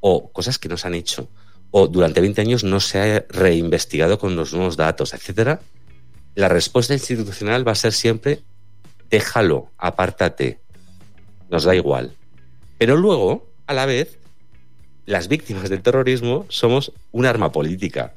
o 0.00 0.30
cosas 0.32 0.58
que 0.58 0.68
no 0.68 0.76
se 0.76 0.86
han 0.86 0.94
hecho, 0.94 1.30
o 1.70 1.88
durante 1.88 2.20
20 2.20 2.42
años 2.42 2.62
no 2.62 2.80
se 2.80 3.00
ha 3.00 3.26
reinvestigado 3.30 4.18
con 4.18 4.36
los 4.36 4.52
nuevos 4.52 4.76
datos, 4.76 5.14
etcétera, 5.14 5.62
la 6.34 6.50
respuesta 6.50 6.92
institucional 6.92 7.66
va 7.66 7.72
a 7.72 7.76
ser 7.76 7.94
siempre 7.94 8.42
déjalo, 9.10 9.70
apártate, 9.78 10.60
nos 11.48 11.64
da 11.64 11.74
igual. 11.74 12.14
Pero 12.78 12.96
luego, 12.96 13.48
a 13.66 13.74
la 13.74 13.86
vez, 13.86 14.18
las 15.06 15.28
víctimas 15.28 15.68
del 15.70 15.82
terrorismo 15.82 16.46
somos 16.48 16.92
un 17.12 17.26
arma 17.26 17.52
política. 17.52 18.12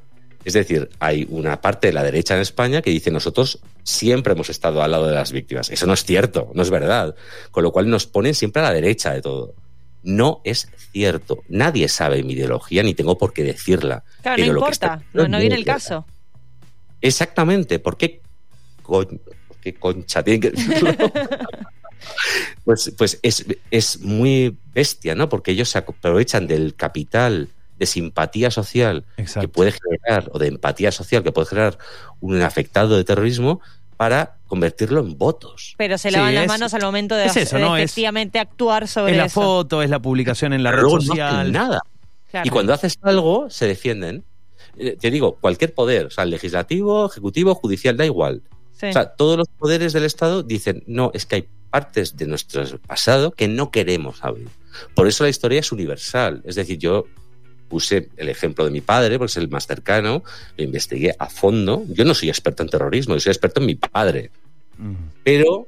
Es 0.46 0.53
decir, 0.53 0.89
hay 1.00 1.27
una 1.29 1.62
parte 1.62 1.88
de 1.88 1.93
la 1.93 2.03
derecha 2.03 2.34
en 2.36 2.41
España 2.41 2.81
que 2.81 2.89
dice 2.91 3.12
nosotros 3.12 3.60
siempre 3.84 4.34
hemos 4.34 4.50
estado 4.50 4.81
al 4.81 4.91
lado 4.91 5.05
de 5.08 5.13
las 5.13 5.31
víctimas. 5.31 5.69
Eso 5.69 5.86
no 5.86 5.93
es 5.93 6.03
cierto, 6.05 6.50
no 6.55 6.62
es 6.63 6.69
verdad. 6.69 7.13
Con 7.51 7.63
lo 7.63 7.72
cual 7.72 7.89
nos 7.89 8.08
ponen 8.08 8.34
siempre 8.34 8.62
a 8.62 8.65
la 8.65 8.74
derecha 8.74 9.13
de 9.13 9.22
todo. 9.22 9.53
No 10.01 10.39
es 10.46 10.69
cierto. 10.93 11.43
Nadie 11.50 11.89
sabe 11.89 12.24
mi 12.24 12.34
ideología 12.34 12.84
ni 12.84 12.93
tengo 12.96 13.17
por 13.17 13.34
qué 13.34 13.43
decirla. 13.43 14.03
claro, 14.22 14.38
no 14.38 14.43
Pero 14.46 14.58
importa, 14.60 14.74
está- 14.96 15.03
no, 15.13 15.27
no 15.27 15.39
viene 15.39 15.55
el 15.55 15.65
caso. 15.65 16.05
Exactamente. 17.01 17.79
¿Por 17.79 17.98
qué, 17.98 18.22
qué 19.61 19.73
concha 19.75 20.23
tiene 20.23 20.39
que 20.39 20.51
decirlo? 20.51 20.91
pues 22.65 22.93
pues 22.97 23.19
es, 23.23 23.45
es 23.71 23.99
muy 24.01 24.57
bestia, 24.73 25.15
¿no? 25.15 25.29
Porque 25.29 25.51
ellos 25.51 25.69
se 25.69 25.77
aprovechan 25.79 26.47
del 26.47 26.75
capital 26.75 27.49
de 27.77 27.85
simpatía 27.85 28.51
social 28.51 29.05
que 29.39 29.47
puede 29.47 29.71
generar, 29.73 30.29
o 30.33 30.39
de 30.39 30.47
empatía 30.47 30.91
social 30.91 31.23
que 31.23 31.31
puede 31.31 31.47
generar 31.47 31.77
un 32.19 32.41
afectado 32.41 32.97
de 32.97 33.03
terrorismo 33.05 33.61
para 33.95 34.37
convertirlo 34.47 35.01
en 35.01 35.17
votos. 35.17 35.75
Pero 35.77 35.97
se 35.97 36.09
Sí, 36.09 36.15
lavan 36.15 36.35
las 36.35 36.43
es- 36.43 36.47
manos 36.49 36.73
al 36.73 36.81
momento 36.81 37.15
de, 37.15 37.25
es 37.25 37.37
eso, 37.37 37.57
de 37.57 37.61
¿no? 37.61 37.77
Es- 37.77 37.83
efectivamente 37.85 38.39
actuar 38.39 38.87
sobre 38.87 39.11
Es 39.13 39.17
la 39.17 39.25
eso. 39.25 39.41
foto, 39.41 39.81
es 39.81 39.89
la 39.89 39.99
publicación 39.99 40.53
en 40.53 40.63
la 40.63 40.71
Pero 40.71 40.77
red 40.77 40.83
luego 40.83 40.97
no 40.99 41.03
social. 41.05 41.39
hacen 41.39 41.51
nada. 41.53 41.81
Claro. 42.31 42.47
Y 42.47 42.49
cuando 42.49 42.73
haces 42.73 42.97
algo, 43.01 43.49
se 43.49 43.67
defienden. 43.67 44.23
Eh, 44.77 44.95
Te 44.99 45.09
digo, 45.11 45.35
cualquier 45.41 45.73
poder, 45.73 46.05
o 46.05 46.09
sea, 46.11 46.23
el 46.25 46.29
legislativo, 46.29 47.07
ejecutivo, 47.07 47.55
judicial, 47.55 47.97
da 47.97 48.05
igual. 48.05 48.41
Sí. 48.79 48.88
O 48.88 48.93
sea, 48.93 49.09
todos 49.09 49.38
los 49.38 49.48
poderes 49.48 49.93
del 49.93 50.05
Estado 50.05 50.43
dicen, 50.43 50.83
no, 50.88 51.12
es 51.13 51.25
que 51.25 51.36
hay 51.36 51.48
partes 51.69 52.17
de 52.17 52.25
nuestro 52.25 52.63
pasado 52.79 53.31
que 53.31 53.48
no 53.48 53.71
queremos 53.71 54.24
abrir. 54.24 54.50
Por 54.95 55.07
eso 55.07 55.24
la 55.24 55.29
historia 55.29 55.59
es 55.59 55.71
universal. 55.71 56.41
Es 56.45 56.55
decir, 56.55 56.77
yo 56.77 57.05
puse 57.67 58.09
el 58.17 58.29
ejemplo 58.29 58.65
de 58.65 58.71
mi 58.71 58.81
padre, 58.81 59.17
porque 59.17 59.31
es 59.31 59.38
el 59.38 59.50
más 59.50 59.67
cercano, 59.67 60.24
lo 60.57 60.63
investigué 60.63 61.15
a 61.17 61.27
fondo. 61.27 61.83
Yo 61.89 62.03
no 62.03 62.13
soy 62.13 62.29
experto 62.29 62.63
en 62.63 62.69
terrorismo, 62.69 63.13
yo 63.15 63.19
soy 63.19 63.31
experto 63.31 63.59
en 63.59 63.67
mi 63.67 63.75
padre. 63.75 64.31
Mm. 64.77 64.93
Pero, 65.24 65.67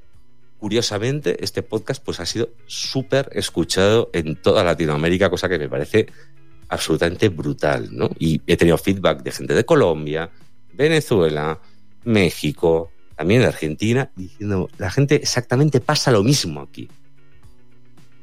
curiosamente, 0.58 1.44
este 1.44 1.62
podcast 1.64 2.04
pues, 2.04 2.20
ha 2.20 2.26
sido 2.26 2.50
súper 2.66 3.30
escuchado 3.34 4.10
en 4.14 4.36
toda 4.36 4.64
Latinoamérica, 4.64 5.30
cosa 5.30 5.48
que 5.48 5.60
me 5.60 5.70
parece 5.70 6.08
absolutamente 6.70 7.30
brutal. 7.30 7.90
¿no? 7.92 8.10
Y 8.18 8.42
he 8.48 8.58
tenido 8.58 8.78
feedback 8.78 9.22
de 9.22 9.32
gente 9.32 9.54
de 9.54 9.64
Colombia, 9.64 10.30
Venezuela, 10.74 11.60
México, 12.04 12.92
también 13.22 13.42
de 13.42 13.48
Argentina, 13.48 14.10
diciendo, 14.16 14.68
la 14.80 14.90
gente 14.90 15.14
exactamente 15.16 15.80
pasa 15.80 16.10
lo 16.10 16.24
mismo 16.24 16.62
aquí. 16.62 16.90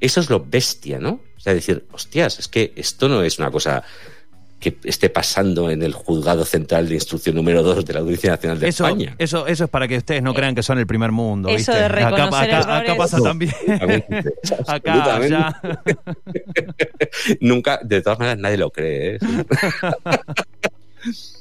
Eso 0.01 0.21
es 0.21 0.29
lo 0.29 0.45
bestia, 0.45 0.99
¿no? 0.99 1.21
O 1.37 1.41
sea, 1.41 1.55
decir, 1.55 1.87
hostias, 1.93 2.41
es 2.41 2.49
que 2.49 2.73
esto 2.75 3.09
no 3.09 3.23
es 3.23 3.39
una 3.39 3.53
cosa 3.53 3.85
que 4.59 4.77
esté 4.83 5.09
pasando 5.09 5.71
en 5.71 5.85
el 5.85 5.93
juzgado 5.93 6.45
central 6.45 6.89
de 6.89 6.95
instrucción 6.95 7.37
número 7.37 7.63
2 7.63 7.85
de 7.85 7.93
la 7.95 8.01
Audiencia 8.01 8.31
Nacional 8.33 8.59
de 8.59 8.67
Eso, 8.71 8.89
España. 8.89 9.15
eso, 9.19 9.47
eso 9.47 9.65
es 9.67 9.71
para 9.71 9.87
que 9.87 9.99
ustedes 9.99 10.21
no 10.21 10.35
crean 10.35 10.57
que 10.57 10.65
son 10.65 10.81
el 10.81 10.87
primer 10.89 11.13
mundo. 11.13 11.49
Eso 11.49 11.59
¿viste? 11.59 11.77
de 11.77 11.85
acá, 11.85 12.11
reconocer 12.11 12.55
acá- 12.57 12.79
acá 12.79 12.97
pasa 12.97 13.19
No, 13.19 13.23
también. 13.23 13.53
Acá, 14.67 15.15
allá. 15.15 15.61
Nunca, 17.41 17.79
de 17.85 18.03
todas 18.03 18.19
maneras, 18.19 18.39
nadie 18.41 18.57
lo 18.57 18.71
cree. 18.73 19.15
¿eh? 19.15 19.19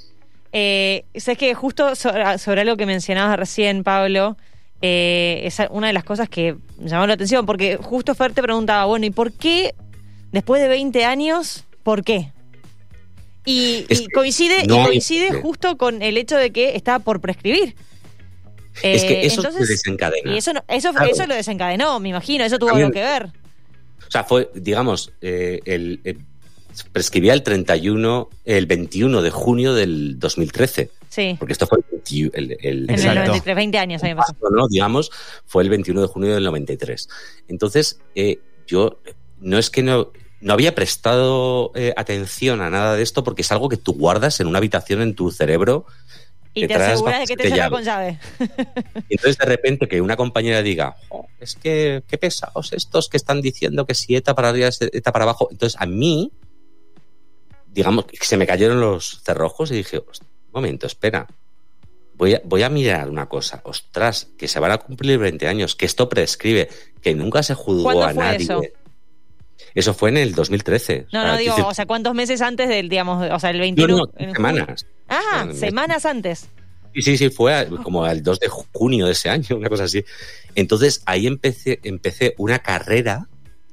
Eh, 0.60 1.06
sabes 1.18 1.38
que 1.38 1.54
justo 1.54 1.94
sobre, 1.94 2.40
sobre 2.40 2.62
algo 2.62 2.78
que 2.78 2.88
mencionabas 2.88 3.38
recién, 3.38 3.84
Pablo, 3.84 4.38
eh, 4.82 5.42
es 5.44 5.58
una 5.70 5.86
de 5.86 5.94
las 5.94 6.04
cosas 6.04 6.30
que 6.30 6.56
llamó 6.80 7.06
la 7.06 7.14
atención, 7.14 7.46
porque 7.46 7.78
justo 7.78 8.16
Fer 8.16 8.34
te 8.34 8.42
preguntaba, 8.42 8.86
bueno, 8.86 9.06
¿y 9.06 9.12
por 9.12 9.32
qué 9.34 9.76
después 10.32 10.60
de 10.60 10.68
20 10.68 11.06
años, 11.06 11.66
por 11.84 12.04
qué? 12.04 12.32
Y, 13.46 13.86
Es 13.88 14.02
y 14.02 14.08
que 14.08 14.14
coincide, 14.14 14.66
no 14.66 14.76
y 14.76 14.80
hay- 14.80 14.86
coincide 14.88 15.32
justo 15.42 15.78
con 15.78 16.02
el 16.02 16.18
hecho 16.18 16.36
de 16.36 16.50
que 16.52 16.76
estaba 16.76 16.98
por 17.00 17.22
prescribir. 17.22 17.76
es 18.82 19.04
Eh, 19.04 19.08
que 19.08 19.26
eso 19.28 19.42
se 19.42 19.48
entonces, 19.50 19.70
desencadena. 19.70 20.32
y 20.34 20.38
eso, 20.40 20.54
no- 20.54 20.64
eso, 20.68 20.92
Claro. 20.92 21.12
eso 21.12 21.26
lo 21.28 21.36
desencadenó, 21.36 22.00
me 22.00 22.10
imagino, 22.10 22.44
eso 22.44 22.58
tuvo 22.58 22.70
También- 22.70 22.86
algo 22.88 22.94
que 22.96 23.02
ver. 23.04 23.28
O 24.08 24.12
sea, 24.12 24.24
fue, 24.24 24.50
digamos, 24.56 25.12
eh, 25.22 25.60
el, 25.66 26.00
el- 26.04 26.18
prescribía 26.92 27.34
el 27.34 27.44
31, 27.44 28.30
el 28.46 28.66
21 28.66 29.22
de 29.22 29.30
junio 29.30 29.74
del 29.74 30.20
2013, 30.20 30.92
Sí, 31.10 31.36
porque 31.40 31.54
esto 31.54 31.66
fue 31.68 31.80
el, 31.80 31.86
21 31.92 32.32
el, 32.34 32.52
el- 32.52 32.60
en 32.84 32.90
el 32.90 32.90
Exacto. 32.92 33.20
93, 33.22 33.56
20 33.56 33.78
años 33.78 34.02
digamos, 34.70 35.12
fue 35.46 35.64
el 35.64 35.70
21 35.70 36.02
de 36.02 36.08
junio 36.08 36.34
del 36.36 36.44
93. 36.44 37.08
Entonces, 37.48 38.00
eh, 38.16 38.40
yo 38.68 39.00
no 39.40 39.58
es 39.58 39.70
que 39.70 39.82
no, 39.84 40.12
no 40.42 40.54
había 40.54 40.76
prestado 40.76 41.72
eh, 41.76 41.94
atención 41.96 42.62
a 42.62 42.70
nada 42.70 42.96
de 42.96 43.04
esto 43.04 43.24
porque 43.24 43.42
es 43.42 43.52
algo 43.52 43.70
que 43.70 43.78
tú 43.78 43.94
guardas 43.94 44.40
en 44.40 44.48
una 44.48 44.58
habitación 44.60 45.02
en 45.02 45.16
tu 45.16 45.32
cerebro. 45.32 45.86
Y 46.54 46.66
te 46.68 46.74
aseguras 46.74 47.20
de 47.22 47.26
que 47.28 47.38
te 47.38 47.50
llave. 47.56 47.70
con 47.70 47.84
llave. 47.84 48.20
Entonces 49.10 49.38
de 49.38 49.46
repente 49.46 49.88
que 49.88 50.02
una 50.02 50.18
compañera 50.18 50.64
diga, 50.64 50.96
"Jo, 51.08 51.28
es 51.40 51.56
que 51.56 52.02
qué 52.08 52.18
pesados 52.18 52.74
estos 52.74 53.10
que 53.10 53.18
están 53.18 53.42
diciendo 53.42 53.86
que 53.86 53.94
si 53.94 54.16
ETA 54.16 54.34
para 54.34 54.50
arriba 54.50 54.70
ETA 54.80 55.12
para 55.12 55.24
abajo. 55.24 55.48
Entonces 55.52 55.80
a 55.80 55.86
mí, 55.86 56.32
digamos, 57.78 58.06
se 58.20 58.36
me 58.38 58.46
cayeron 58.46 58.80
los 58.82 59.22
cerrojos 59.24 59.72
y 59.72 59.76
dije, 59.76 60.00
"Host- 60.00 60.24
un 60.24 60.52
momento, 60.54 60.88
espera. 60.88 61.28
Voy 62.16 62.34
a, 62.34 62.42
voy 62.44 62.64
a 62.64 62.70
mirar 62.70 63.10
una 63.10 63.28
cosa. 63.28 63.62
Ostras, 63.64 64.28
que 64.38 64.48
se 64.48 64.60
van 64.60 64.72
a 64.72 64.78
cumplir 64.80 65.20
20 65.20 65.48
años, 65.48 65.76
que 65.76 65.86
esto 65.86 66.10
prescribe, 66.10 66.68
que 67.02 67.14
nunca 67.14 67.44
se 67.44 67.54
juzgó 67.54 67.84
¿Cuándo 67.84 68.04
a 68.06 68.14
fue 68.14 68.24
nadie. 68.24 68.44
eso? 68.44 68.62
Eso 69.76 69.94
fue 69.94 70.10
en 70.10 70.18
el 70.18 70.34
2013. 70.34 71.06
No, 71.12 71.20
O 71.20 71.24
sea, 71.24 71.32
no, 71.34 71.38
digo, 71.38 71.56
o 71.68 71.74
sea, 71.76 71.86
¿cuántos 71.86 72.16
meses 72.16 72.42
antes 72.42 72.68
del, 72.70 72.90
digamos, 72.90 73.24
o 73.32 73.40
sea, 73.40 73.52
el 73.52 73.58
decir, 73.60 73.76
21? 73.76 73.98
no, 73.98 74.26
no, 74.28 74.34
semanas. 74.34 74.86
Ah, 75.08 75.48
semanas 75.54 76.06
antes. 76.08 76.48
Sí, 76.96 77.02
sí, 77.04 77.18
sí, 77.18 77.30
fue 77.30 77.68
como 77.84 78.04
al 78.04 78.24
2 78.24 78.40
de 78.40 78.48
junio 78.48 79.06
de 79.06 79.12
ese 79.12 79.30
año, 79.30 79.56
una 79.58 79.70
cosa 79.70 79.84
así. 79.84 80.04
Entonces 80.56 81.04
ahí 81.06 81.28
empecé, 81.28 81.80
empecé 81.84 82.34
una 82.40 82.58
carrera. 82.60 83.28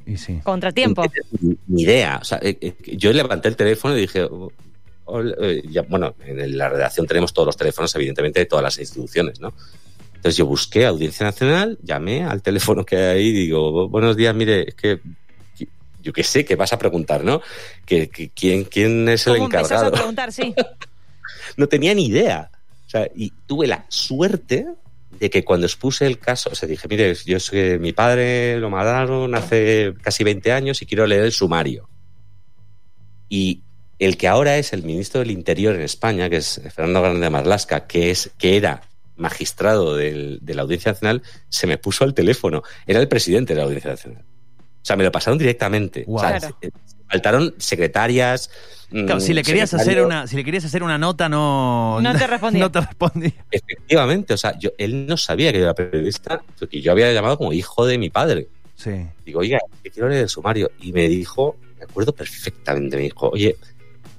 Y 0.06 0.16
sí. 0.16 0.40
Contratiempo. 0.42 1.02
Ni, 1.40 1.56
ni 1.68 1.82
idea. 1.82 2.18
O 2.20 2.24
sea, 2.24 2.38
eh, 2.42 2.56
eh, 2.60 2.74
yo 2.96 3.12
levanté 3.12 3.48
el 3.48 3.56
teléfono 3.56 3.96
y 3.96 4.02
dije, 4.02 4.22
"Oh, 4.24 4.50
ol- 5.06 5.34
eh, 5.40 5.62
ya, 5.70 5.82
bueno, 5.82 6.14
en 6.24 6.56
la 6.58 6.68
redacción 6.68 7.06
tenemos 7.06 7.32
todos 7.32 7.46
los 7.46 7.56
teléfonos, 7.56 7.94
evidentemente, 7.94 8.40
de 8.40 8.46
todas 8.46 8.62
las 8.62 8.78
instituciones, 8.78 9.40
¿no? 9.40 9.52
Entonces 10.14 10.36
yo 10.36 10.46
busqué 10.46 10.86
Audiencia 10.86 11.24
Nacional, 11.26 11.78
llamé 11.82 12.24
al 12.24 12.42
teléfono 12.42 12.84
que 12.84 12.96
hay 12.96 13.18
ahí 13.18 13.26
y 13.28 13.32
digo, 13.32 13.88
buenos 13.88 14.16
días, 14.16 14.34
mire, 14.34 14.68
es 14.68 14.74
que 14.74 15.00
yo 16.02 16.12
qué 16.12 16.22
sé, 16.22 16.44
¿qué 16.44 16.54
vas 16.56 16.72
a 16.74 16.78
preguntar, 16.78 17.24
no? 17.24 17.40
Que, 17.86 18.08
que- 18.08 18.28
¿quién, 18.30 18.64
¿Quién 18.64 19.08
es 19.08 19.26
el 19.26 19.34
¿Cómo 19.34 19.46
empezás 19.46 19.70
a 19.72 19.74
encargado? 19.76 19.92
preguntar? 19.92 20.32
Sí. 20.32 20.54
no 21.56 21.66
tenía 21.66 21.94
ni 21.94 22.06
idea. 22.06 22.50
O 22.86 22.90
sea, 22.90 23.08
y 23.14 23.32
tuve 23.46 23.66
la 23.66 23.86
suerte 23.88 24.66
de 25.18 25.30
que 25.30 25.44
cuando 25.44 25.66
expuse 25.66 26.06
el 26.06 26.18
caso, 26.18 26.50
o 26.52 26.54
sea, 26.54 26.68
dije, 26.68 26.86
mire, 26.88 27.14
yo 27.26 27.38
soy 27.40 27.78
mi 27.78 27.92
padre, 27.92 28.58
lo 28.58 28.70
mataron 28.70 29.34
hace 29.34 29.94
casi 30.02 30.24
20 30.24 30.52
años 30.52 30.82
y 30.82 30.86
quiero 30.86 31.06
leer 31.06 31.24
el 31.24 31.32
sumario. 31.32 31.88
Y 33.28 33.62
el 33.98 34.16
que 34.16 34.28
ahora 34.28 34.58
es 34.58 34.72
el 34.72 34.82
ministro 34.82 35.20
del 35.20 35.30
Interior 35.30 35.74
en 35.74 35.82
España, 35.82 36.28
que 36.28 36.36
es 36.36 36.60
Fernando 36.74 37.02
Grande 37.02 37.30
Marlasca, 37.30 37.86
que 37.86 38.10
es 38.10 38.30
que 38.38 38.56
era 38.56 38.82
magistrado 39.16 39.94
del- 39.96 40.40
de 40.42 40.54
la 40.54 40.62
Audiencia 40.62 40.92
Nacional, 40.92 41.22
se 41.48 41.66
me 41.66 41.78
puso 41.78 42.04
al 42.04 42.14
teléfono. 42.14 42.62
Era 42.86 43.00
el 43.00 43.08
presidente 43.08 43.54
de 43.54 43.58
la 43.58 43.64
Audiencia 43.64 43.90
Nacional. 43.90 44.24
O 44.84 44.86
sea, 44.86 44.96
me 44.96 45.04
lo 45.04 45.10
pasaron 45.10 45.38
directamente. 45.38 46.04
O 46.06 46.18
sea, 46.18 46.30
Wow. 46.32 46.38
Claro. 46.40 46.56
se- 46.60 46.72
faltaron 47.08 47.54
secretarias. 47.58 48.50
Claro, 48.90 49.16
mm, 49.16 49.20
si 49.20 49.32
le 49.34 49.42
querías 49.42 49.72
hacer 49.72 50.04
una, 50.04 50.26
si 50.26 50.36
le 50.36 50.44
querías 50.44 50.64
hacer 50.64 50.82
una 50.82 50.98
nota, 50.98 51.28
no, 51.28 52.00
No 52.02 52.12
te 52.12 52.26
respondía. 52.26 52.60
No 52.64 52.70
te 52.70 52.80
respondía. 52.80 53.32
Efectivamente, 53.50 54.34
o 54.34 54.36
sea, 54.36 54.58
yo, 54.58 54.70
él 54.78 55.06
no 55.06 55.16
sabía 55.16 55.52
que 55.52 55.58
yo 55.58 55.64
era 55.64 55.74
periodista, 55.74 56.42
porque 56.58 56.80
yo 56.82 56.92
había 56.92 57.12
llamado 57.12 57.38
como 57.38 57.52
hijo 57.52 57.86
de 57.86 57.98
mi 57.98 58.10
padre. 58.10 58.48
Sí. 58.76 59.06
Digo, 59.24 59.40
oiga, 59.40 59.58
que 59.82 59.90
quiero 59.90 60.08
leer 60.08 60.22
el 60.22 60.28
sumario. 60.28 60.70
Y 60.80 60.92
me 60.92 61.08
dijo, 61.08 61.56
me 61.78 61.84
acuerdo 61.84 62.12
perfectamente, 62.14 62.96
me 62.96 63.02
dijo, 63.04 63.28
oye, 63.30 63.56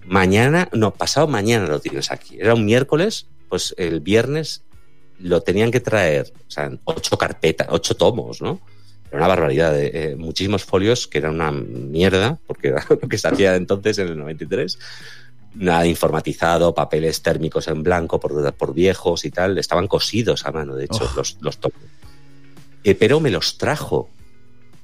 mañana, 0.05 0.69
no, 0.73 0.91
pasado 0.91 1.27
mañana 1.27 1.67
lo 1.67 1.79
tienes 1.79 2.11
aquí. 2.11 2.37
Era 2.39 2.53
un 2.53 2.65
miércoles, 2.65 3.27
pues 3.49 3.73
el 3.77 3.99
viernes 3.99 4.63
lo 5.19 5.41
tenían 5.41 5.71
que 5.71 5.79
traer, 5.79 6.31
o 6.47 6.51
sea, 6.51 6.65
en 6.65 6.79
ocho 6.85 7.17
carpetas, 7.17 7.67
ocho 7.71 7.95
tomos, 7.95 8.41
¿no? 8.41 8.59
Era 9.15 9.25
una 9.25 9.35
barbaridad, 9.35 9.73
de, 9.73 9.91
eh, 9.93 10.15
muchísimos 10.15 10.63
folios 10.63 11.07
que 11.07 11.19
eran 11.19 11.35
una 11.35 11.51
mierda, 11.51 12.37
porque 12.47 12.69
era 12.69 12.85
lo 12.89 13.07
que 13.07 13.17
se 13.17 13.27
hacía 13.27 13.55
entonces 13.55 13.97
en 13.97 14.09
el 14.09 14.17
93. 14.17 14.77
Nada 15.55 15.85
informatizado, 15.87 16.75
papeles 16.75 17.21
térmicos 17.21 17.67
en 17.69 17.81
blanco 17.81 18.19
por, 18.19 18.53
por 18.53 18.73
viejos 18.73 19.23
y 19.23 19.31
tal, 19.31 19.57
estaban 19.57 19.87
cosidos 19.87 20.45
a 20.45 20.51
mano, 20.51 20.75
de 20.75 20.85
hecho, 20.85 21.09
Oh. 21.09 21.13
los, 21.15 21.37
los. 21.39 21.57
Eh, 22.83 22.93
pero 22.95 23.19
me 23.19 23.31
los 23.31 23.57
trajo 23.57 24.09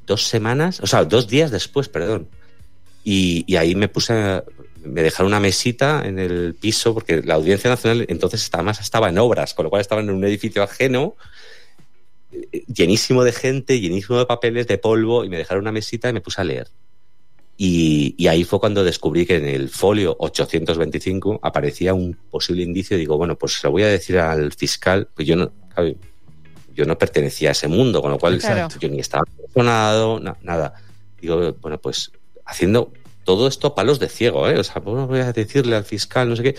dos 0.07 0.23
semanas, 0.23 0.79
o 0.79 0.87
sea, 0.87 1.03
dos 1.03 1.27
días 1.27 1.51
después, 1.51 1.89
perdón. 1.89 2.27
Y, 3.03 3.43
y 3.47 3.57
ahí 3.57 3.75
me 3.75 3.89
puse, 3.89 4.43
me 4.83 5.03
dejaron 5.03 5.27
una 5.27 5.39
mesita 5.39 6.03
en 6.05 6.19
el 6.19 6.55
piso, 6.55 6.93
porque 6.93 7.21
la 7.21 7.35
Audiencia 7.35 7.69
Nacional 7.69 8.05
entonces 8.09 8.41
estaba, 8.41 8.63
más 8.63 8.79
estaba 8.79 9.09
en 9.09 9.17
obras, 9.17 9.53
con 9.53 9.65
lo 9.65 9.69
cual 9.69 9.81
estaba 9.81 10.01
en 10.01 10.09
un 10.09 10.23
edificio 10.23 10.63
ajeno, 10.63 11.15
eh, 11.15 11.19
llenísimo 12.67 13.23
de 13.23 13.31
gente, 13.31 13.79
llenísimo 13.79 14.17
de 14.19 14.25
papeles, 14.25 14.67
de 14.67 14.77
polvo, 14.77 15.23
y 15.25 15.29
me 15.29 15.37
dejaron 15.37 15.63
una 15.63 15.71
mesita 15.71 16.09
y 16.09 16.13
me 16.13 16.21
puse 16.21 16.41
a 16.41 16.43
leer. 16.43 16.67
Y, 17.57 18.15
y 18.17 18.27
ahí 18.27 18.43
fue 18.43 18.59
cuando 18.59 18.83
descubrí 18.83 19.25
que 19.25 19.35
en 19.35 19.45
el 19.45 19.69
folio 19.69 20.15
825 20.19 21.39
aparecía 21.43 21.93
un 21.93 22.15
posible 22.29 22.63
indicio. 22.63 22.97
Digo, 22.97 23.17
bueno, 23.17 23.37
pues 23.37 23.53
se 23.59 23.67
lo 23.67 23.71
voy 23.71 23.83
a 23.83 23.87
decir 23.87 24.17
al 24.17 24.51
fiscal, 24.53 25.07
pues 25.13 25.27
yo 25.27 25.35
no, 25.35 25.51
yo 26.73 26.85
no 26.85 26.97
pertenecía 26.97 27.49
a 27.49 27.51
ese 27.51 27.67
mundo, 27.67 28.01
con 28.01 28.09
lo 28.11 28.17
cual 28.17 28.39
Claro. 28.39 28.67
yo 28.79 28.89
ni 28.89 28.99
estaba 28.99 29.25
personado, 29.25 30.19
na- 30.19 30.37
nada. 30.41 30.73
Digo, 31.21 31.53
bueno, 31.61 31.77
pues 31.79 32.11
haciendo 32.45 32.91
todo 33.25 33.47
esto 33.47 33.67
a 33.67 33.75
palos 33.75 33.99
de 33.99 34.09
ciego, 34.09 34.49
¿eh? 34.49 34.57
O 34.57 34.63
sea, 34.63 34.81
bueno, 34.81 35.05
voy 35.05 35.19
a 35.19 35.31
decirle 35.31 35.75
al 35.75 35.83
fiscal, 35.85 36.29
no 36.29 36.35
sé 36.35 36.41
qué. 36.43 36.55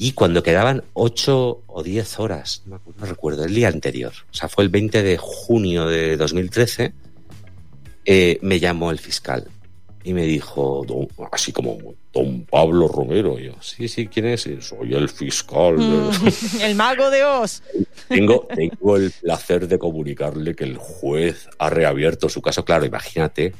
Y 0.00 0.12
cuando 0.12 0.42
quedaban 0.44 0.84
ocho 0.94 1.62
o 1.66 1.82
diez 1.82 2.20
horas, 2.20 2.62
no, 2.66 2.80
no 2.98 3.04
recuerdo, 3.06 3.44
el 3.44 3.54
día 3.54 3.68
anterior, 3.68 4.12
o 4.30 4.34
sea, 4.34 4.48
fue 4.48 4.62
el 4.64 4.70
20 4.70 5.02
de 5.02 5.16
junio 5.18 5.86
de 5.86 6.16
2013, 6.16 6.92
eh, 8.04 8.38
me 8.42 8.60
llamó 8.60 8.90
el 8.92 8.98
fiscal 9.00 9.48
y 10.04 10.14
me 10.14 10.22
dijo, 10.24 10.84
"Don- 10.86 11.08
así 11.32 11.50
como, 11.52 11.76
don 12.12 12.44
Pablo 12.44 12.88
Romero. 12.88 13.38
Y 13.38 13.46
yo, 13.46 13.54
sí, 13.60 13.88
sí, 13.88 14.06
¿quién 14.06 14.26
es? 14.26 14.46
Y, 14.46 14.62
Soy 14.62 14.94
el 14.94 15.08
fiscal. 15.08 15.76
Mm, 15.76 16.10
el 16.62 16.74
mago 16.76 17.10
de 17.10 17.24
Oz. 17.24 17.62
tengo, 18.08 18.46
tengo 18.54 18.96
el 18.96 19.10
placer 19.10 19.66
de 19.68 19.78
comunicarle 19.78 20.54
que 20.54 20.64
el 20.64 20.76
juez 20.78 21.48
ha 21.58 21.68
reabierto 21.70 22.28
su 22.28 22.40
caso. 22.40 22.64
Claro, 22.64 22.86
imagínate. 22.86 23.52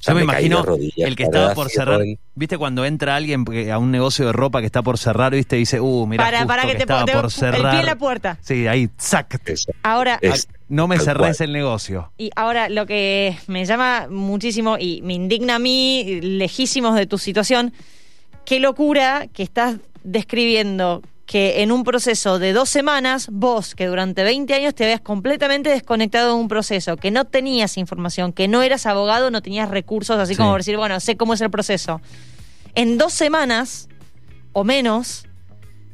Yo 0.00 0.14
me 0.14 0.22
imagino 0.22 0.62
rodillas, 0.62 1.08
el 1.08 1.16
que 1.16 1.24
estaba 1.24 1.54
por 1.54 1.68
cerrar. 1.70 2.00
¿Viste 2.34 2.58
cuando 2.58 2.84
entra 2.84 3.16
alguien 3.16 3.44
a 3.72 3.78
un 3.78 3.90
negocio 3.90 4.26
de 4.26 4.32
ropa 4.32 4.60
que 4.60 4.66
está 4.66 4.82
por 4.82 4.98
cerrar, 4.98 5.32
viste? 5.32 5.56
Y 5.56 5.60
dice, 5.60 5.80
uh, 5.80 6.06
mira, 6.06 6.22
Para, 6.24 6.46
para 6.46 6.62
que 6.66 6.74
te 6.74 6.80
estaba 6.82 7.06
por 7.06 7.24
el 7.24 7.30
cerrar. 7.30 7.70
pie 7.70 7.80
en 7.80 7.86
la 7.86 7.96
puerta. 7.96 8.38
Sí, 8.42 8.66
ahí, 8.66 8.88
zac. 9.00 9.40
Eso. 9.46 9.72
Ahora, 9.82 10.18
Es- 10.22 10.48
No 10.68 10.88
me 10.88 10.98
cerrés 10.98 11.36
cual. 11.38 11.48
el 11.48 11.52
negocio. 11.52 12.12
Y 12.18 12.30
ahora 12.36 12.68
lo 12.68 12.86
que 12.86 13.36
me 13.46 13.64
llama 13.64 14.06
muchísimo 14.10 14.76
y 14.78 15.00
me 15.02 15.14
indigna 15.14 15.54
a 15.56 15.58
mí, 15.58 16.20
lejísimos 16.22 16.94
de 16.96 17.06
tu 17.06 17.18
situación, 17.18 17.72
qué 18.44 18.60
locura 18.60 19.26
que 19.32 19.42
estás 19.42 19.76
describiendo 20.02 21.02
que 21.26 21.62
en 21.62 21.72
un 21.72 21.82
proceso 21.82 22.38
de 22.38 22.52
dos 22.52 22.68
semanas, 22.68 23.28
vos, 23.32 23.74
que 23.74 23.86
durante 23.86 24.22
20 24.22 24.54
años 24.54 24.74
te 24.74 24.84
habías 24.84 25.00
completamente 25.00 25.70
desconectado 25.70 26.28
de 26.28 26.40
un 26.40 26.46
proceso, 26.48 26.96
que 26.96 27.10
no 27.10 27.24
tenías 27.24 27.76
información, 27.78 28.32
que 28.32 28.46
no 28.46 28.62
eras 28.62 28.86
abogado, 28.86 29.30
no 29.32 29.42
tenías 29.42 29.68
recursos, 29.68 30.18
así 30.18 30.34
Sí. 30.34 30.38
como 30.38 30.56
decir, 30.56 30.76
bueno, 30.76 31.00
sé 31.00 31.16
cómo 31.16 31.34
es 31.34 31.40
el 31.40 31.50
proceso. 31.50 32.00
En 32.76 32.96
dos 32.96 33.12
semanas 33.12 33.88
o 34.52 34.62
menos, 34.62 35.26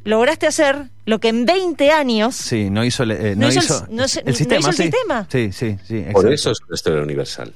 lograste 0.05 0.47
hacer 0.47 0.91
lo 1.07 1.19
que 1.19 1.29
en 1.29 1.47
20 1.47 1.91
años 1.93 2.35
Sí, 2.37 2.69
no 2.71 2.85
hizo, 2.85 3.05
el- 3.05 3.13
eh, 3.13 3.35
No 3.35 3.47
no 3.47 3.49
hizo 3.49 3.61
el- 3.87 3.97
no 3.97 4.03
no 4.03 4.09
sistema. 4.09 4.59
hizo 4.59 4.69
el 4.71 4.77
sí. 4.77 4.83
sistema. 4.83 5.27
Sí, 5.31 5.51
sí, 5.53 5.77
sí. 5.89 6.05
Por 6.13 6.31
eso 6.33 6.51
es 6.51 6.59
una 6.69 6.75
historia 6.75 7.03
universal. 7.03 7.55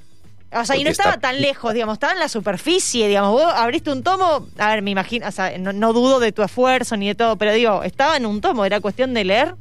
O 0.53 0.65
sea, 0.65 0.77
y 0.77 0.85
no 0.85 0.91
estaba 0.91 1.19
tan 1.19 1.41
lejos, 1.41 1.75
digamos, 1.75 1.95
estaba 1.95 2.13
en 2.13 2.21
la 2.21 2.29
superficie, 2.29 3.09
digamos. 3.09 3.33
Vos 3.33 3.53
abriste 3.55 3.91
un 3.91 4.03
tomo, 4.03 4.49
a 4.59 4.71
ver, 4.71 4.83
me 4.83 4.91
imagino, 4.93 5.27
o 5.27 5.33
sea, 5.33 5.59
no, 5.59 5.73
no 5.73 5.93
dudo 5.93 6.21
de 6.21 6.33
tu 6.33 6.43
esfuerzo 6.43 6.97
ni 6.97 7.09
de 7.09 7.15
todo, 7.15 7.37
pero 7.37 7.53
digo, 7.53 7.83
estaba 7.83 8.17
en 8.17 8.27
un 8.27 8.41
tomo, 8.41 8.65
era 8.65 8.81
cuestión 8.81 9.13
de 9.13 9.25
leer. 9.25 9.55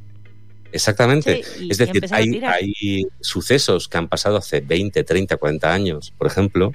Exactamente. 0.72 1.44
Sí, 1.44 1.68
es 1.70 1.78
decir, 1.78 2.06
hay, 2.12 2.42
hay 2.44 3.08
sucesos 3.20 3.88
que 3.88 3.98
han 3.98 4.08
pasado 4.08 4.38
hace 4.38 4.62
20, 4.62 5.04
30, 5.04 5.38
40 5.38 5.74
años, 5.74 6.14
por 6.18 6.28
ejemplo, 6.28 6.74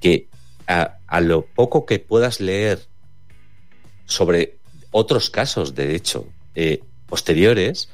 que 0.00 0.28
a, 0.66 0.98
a 1.06 1.20
lo 1.20 1.44
poco 1.44 1.84
que 1.84 1.98
puedas 1.98 2.40
leer 2.40 2.86
sobre 4.06 4.56
otros 4.90 5.30
casos, 5.30 5.74
de 5.74 5.94
hecho, 5.94 6.26
eh, 6.54 6.82
posteriores, 7.06 7.88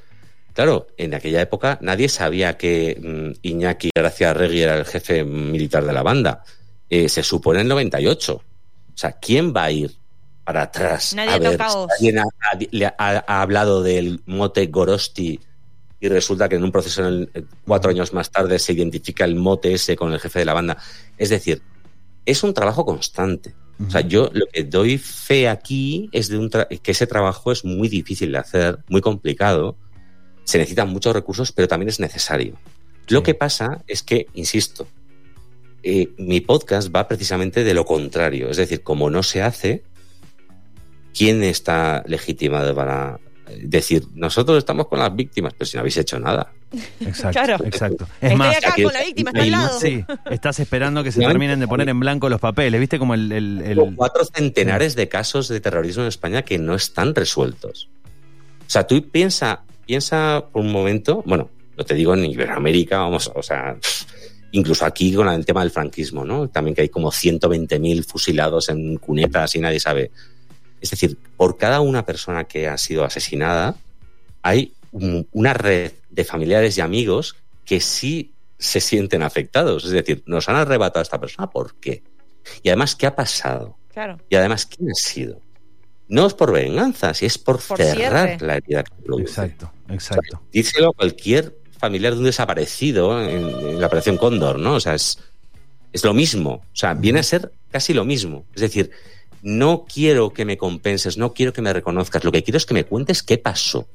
claro, 0.58 0.88
en 0.96 1.14
aquella 1.14 1.40
época 1.40 1.78
nadie 1.82 2.08
sabía 2.08 2.56
que 2.58 2.98
mm, 3.00 3.38
Iñaki 3.46 3.90
Gracia 3.94 4.34
Regui 4.34 4.60
era 4.62 4.76
el 4.76 4.84
jefe 4.86 5.22
militar 5.22 5.84
de 5.84 5.92
la 5.92 6.02
banda. 6.02 6.42
Eh, 6.90 7.08
se 7.08 7.22
supone 7.22 7.60
en 7.60 7.68
98. 7.68 8.34
O 8.34 8.42
sea, 8.96 9.12
¿quién 9.12 9.54
va 9.54 9.64
a 9.64 9.70
ir 9.70 9.92
para 10.42 10.62
atrás 10.62 11.14
Nadie 11.14 11.30
a 11.30 11.38
ver 11.38 11.58
alguien 11.92 12.18
ha, 12.18 13.40
hablado 13.42 13.84
del 13.84 14.20
mote 14.26 14.66
Gorosti 14.66 15.38
y 16.00 16.08
resulta 16.08 16.48
que 16.48 16.56
en 16.56 16.64
un 16.64 16.72
proceso 16.72 17.02
en 17.02 17.06
el- 17.06 17.30
eh, 17.34 17.44
cuatro 17.64 17.92
años 17.92 18.12
más 18.12 18.28
tarde 18.32 18.58
se 18.58 18.72
identifica 18.72 19.24
el 19.24 19.36
mote 19.36 19.74
ese 19.74 19.94
con 19.94 20.12
el 20.12 20.18
jefe 20.18 20.40
de 20.40 20.44
la 20.44 20.54
banda? 20.54 20.76
Es 21.16 21.28
decir, 21.30 21.62
es 22.26 22.42
un 22.42 22.52
trabajo 22.52 22.84
constante. 22.84 23.54
O 23.86 23.88
sea, 23.92 24.00
yo 24.00 24.28
lo 24.32 24.46
que 24.52 24.64
doy 24.64 24.98
fe 24.98 25.48
aquí 25.48 26.08
es 26.10 26.26
de 26.28 26.36
un 26.36 26.50
tra- 26.50 26.66
que 26.80 26.90
ese 26.90 27.06
trabajo 27.06 27.52
es 27.52 27.64
muy 27.64 27.88
difícil 27.88 28.32
de 28.32 28.38
hacer, 28.38 28.78
muy 28.88 29.00
complicado. 29.00 29.76
Se 30.48 30.56
necesitan 30.56 30.88
muchos 30.88 31.12
recursos, 31.12 31.52
pero 31.52 31.68
también 31.68 31.90
es 31.90 32.00
necesario. 32.00 32.54
Lo 33.08 33.18
Sí. 33.18 33.24
que 33.24 33.34
pasa 33.34 33.82
es 33.86 34.02
que, 34.02 34.28
insisto, 34.32 34.86
eh, 35.82 36.08
mi 36.16 36.40
podcast 36.40 36.88
va 36.94 37.06
precisamente 37.06 37.64
de 37.64 37.74
lo 37.74 37.84
contrario. 37.84 38.48
Es 38.48 38.56
decir, 38.56 38.82
como 38.82 39.10
no 39.10 39.22
se 39.22 39.42
hace, 39.42 39.82
¿quién 41.16 41.42
está 41.42 42.02
legitimado 42.06 42.74
para 42.74 43.18
eh, 43.50 43.60
decir, 43.62 44.04
nosotros 44.14 44.58
estamos 44.58 44.88
con 44.88 44.98
las 44.98 45.14
víctimas, 45.14 45.52
pero 45.52 45.66
si 45.66 45.76
no 45.76 45.80
habéis 45.80 45.96
hecho 45.98 46.18
nada? 46.18 46.52
Exacto, 47.00 47.30
Claro. 47.32 47.64
exacto. 47.64 48.04
Es 48.04 48.10
Estoy 48.32 48.36
más, 48.36 48.56
acá 48.56 48.68
aquí- 48.72 48.82
con 48.82 48.92
la 48.92 49.02
víctima, 49.04 49.30
está 49.30 49.38
al 49.40 49.44
ahí- 49.44 49.50
lado. 49.50 49.80
sí, 49.80 50.04
estás 50.30 50.60
esperando 50.60 51.02
que 51.04 51.12
se 51.12 51.20
terminen 51.20 51.60
de 51.60 51.68
poner 51.68 51.88
en 51.90 51.98
blanco 52.00 52.28
los 52.28 52.40
papeles. 52.40 52.78
¿Viste 52.80 52.98
como 52.98 53.12
el... 53.14 53.30
el- 53.32 53.62
el- 53.66 53.78
Hubo 53.78 53.96
cuatro 53.96 54.22
centenares 54.24 54.94
de 54.96 55.08
casos 55.08 55.48
de 55.48 55.60
terrorismo 55.60 56.02
en 56.04 56.08
España 56.08 56.42
que 56.42 56.58
no 56.58 56.74
están 56.74 57.14
resueltos. 57.14 57.88
O 58.66 58.70
sea, 58.70 58.86
tú 58.86 59.02
piensa, 59.10 59.62
piensa 59.98 60.44
por 60.52 60.60
un 60.62 60.70
momento, 60.70 61.22
bueno, 61.24 61.48
no 61.76 61.82
te 61.84 61.94
digo 61.94 62.12
en 62.12 62.26
Iberoamérica, 62.26 62.98
vamos, 62.98 63.32
o 63.34 63.42
sea, 63.42 63.74
incluso 64.52 64.84
aquí 64.84 65.14
con 65.14 65.26
el 65.28 65.46
tema 65.46 65.62
del 65.62 65.70
franquismo, 65.70 66.26
¿no? 66.26 66.48
También 66.48 66.74
que 66.74 66.82
hay 66.82 66.90
como 66.90 67.10
120.000 67.10 68.04
fusilados 68.04 68.68
en 68.68 68.98
cunetas 68.98 69.54
y 69.54 69.60
nadie 69.60 69.80
sabe. 69.80 70.10
Es 70.82 70.90
decir, 70.90 71.16
por 71.38 71.56
cada 71.56 71.80
una 71.80 72.04
persona 72.04 72.44
que 72.44 72.68
ha 72.68 72.76
sido 72.76 73.02
asesinada, 73.04 73.76
hay 74.42 74.74
un- 74.92 75.26
una 75.32 75.54
red 75.54 75.92
de 76.10 76.24
familiares 76.24 76.76
y 76.76 76.82
amigos 76.82 77.36
que 77.64 77.80
sí 77.80 78.32
se 78.58 78.80
sienten 78.80 79.22
afectados. 79.22 79.84
Es 79.86 79.90
decir, 79.92 80.22
nos 80.26 80.48
han 80.50 80.56
arrebatado 80.56 81.00
a 81.00 81.02
esta 81.04 81.18
persona, 81.18 81.48
¿por 81.48 81.76
qué? 81.76 82.02
Y 82.62 82.68
además, 82.68 82.94
¿qué 82.94 83.06
ha 83.06 83.16
pasado? 83.16 83.78
Claro. 83.94 84.18
Y 84.28 84.36
además, 84.36 84.66
¿quién 84.66 84.90
ha 84.90 84.94
sido? 84.94 85.40
no 86.10 86.26
es 86.26 86.32
por 86.32 86.52
venganza, 86.54 87.12
si 87.12 87.26
es 87.26 87.36
por, 87.36 87.60
Por 87.60 87.76
cerrar 87.76 88.28
cierre. 88.28 88.46
la 88.46 88.56
herida 88.56 88.82
que 88.82 88.94
produce. 89.04 89.24
Exacto, 89.42 89.70
exacto. 89.90 90.42
díselo 90.52 90.90
a 90.90 90.92
cualquier 90.92 91.56
familiar 91.78 92.12
de 92.14 92.18
un 92.20 92.24
desaparecido 92.26 93.22
en, 93.22 93.48
en 93.48 93.80
la 93.80 93.86
operación 93.86 94.16
Cóndor, 94.16 94.58
¿no? 94.58 94.74
O 94.74 94.80
sea, 94.80 94.94
es, 94.94 95.18
es 95.92 96.04
lo 96.04 96.12
mismo. 96.14 96.50
O 96.72 96.76
sea, 96.76 96.94
viene 96.94 97.20
a 97.20 97.22
ser 97.22 97.52
casi 97.70 97.94
lo 97.94 98.04
mismo. 98.04 98.44
Es 98.54 98.60
decir, 98.62 98.90
no 99.42 99.84
quiero 99.92 100.32
que 100.32 100.44
me 100.44 100.56
compenses, 100.56 101.16
no 101.18 101.32
quiero 101.34 101.52
que 101.52 101.62
me 101.62 101.72
reconozcas. 101.72 102.24
Lo 102.24 102.32
que 102.32 102.42
quiero 102.42 102.58
es 102.58 102.66
que 102.66 102.74
me 102.74 102.84
cuentes 102.84 103.22
qué 103.22 103.38
pasó. 103.38 103.86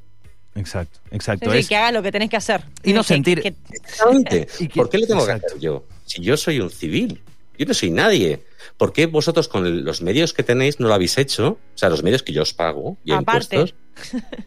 Exacto, 0.55 0.99
exacto. 1.11 1.51
sí, 1.51 1.57
Es- 1.57 1.67
que 1.67 1.75
haga 1.75 1.91
lo 1.91 2.01
que 2.03 2.11
tenés 2.11 2.29
que 2.29 2.37
hacer. 2.37 2.63
Y 2.83 2.93
no 2.93 3.01
Que- 3.01 3.07
sentir- 3.15 3.41
que- 3.41 3.55
Exactamente. 3.71 4.47
Y 4.59 4.67
que- 4.67 4.75
¿Por 4.75 4.89
qué 4.89 4.99
le 4.99 5.07
tengo 5.07 5.21
exacto. 5.21 5.41
que 5.41 5.47
hacer 5.47 5.59
yo? 5.61 5.83
Si 6.05 6.21
yo 6.21 6.37
soy 6.37 6.59
un 6.59 6.69
civil, 6.69 7.19
yo 7.57 7.65
no 7.65 7.73
soy 7.73 7.91
nadie. 7.91 8.43
¿Por 8.77 8.93
qué 8.93 9.05
vosotros 9.05 9.47
con 9.47 9.83
los 9.85 10.01
medios 10.01 10.33
que 10.33 10.43
tenéis 10.43 10.79
no 10.79 10.87
lo 10.87 10.93
habéis 10.93 11.17
hecho? 11.17 11.59
O 11.73 11.77
sea, 11.77 11.89
los 11.89 12.01
medios 12.03 12.23
que 12.23 12.33
yo 12.33 12.41
os 12.41 12.53
pago 12.53 12.97
y 13.03 13.11
Aparte. 13.11 13.55
impuestos. 13.55 13.75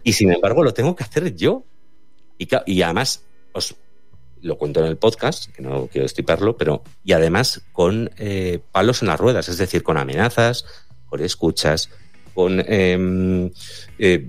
Y 0.03 0.13
sin 0.15 0.33
embargo 0.33 0.63
lo 0.65 0.75
tengo 0.75 0.97
que 0.97 1.05
hacer 1.05 1.35
yo. 1.37 1.65
Y, 2.39 2.83
además, 2.83 3.23
os 3.53 3.75
lo 4.43 4.59
cuento 4.59 4.81
en 4.81 4.87
el 4.87 4.97
podcast, 4.99 5.51
que 5.55 5.63
no 5.63 5.87
quiero 5.87 6.05
destriparlo, 6.05 6.57
pero 6.57 6.83
y 7.05 7.13
además 7.13 7.63
con 7.73 8.11
eh, 8.19 8.61
palos 8.73 9.01
en 9.03 9.09
las 9.09 9.19
ruedas, 9.19 9.49
es 9.49 9.57
decir, 9.59 9.83
con 9.83 9.97
amenazas, 9.97 10.65
con 11.07 11.23
escuchas, 11.23 11.89
con... 12.35 12.61
em, 12.67 13.51
eh, 13.99 14.27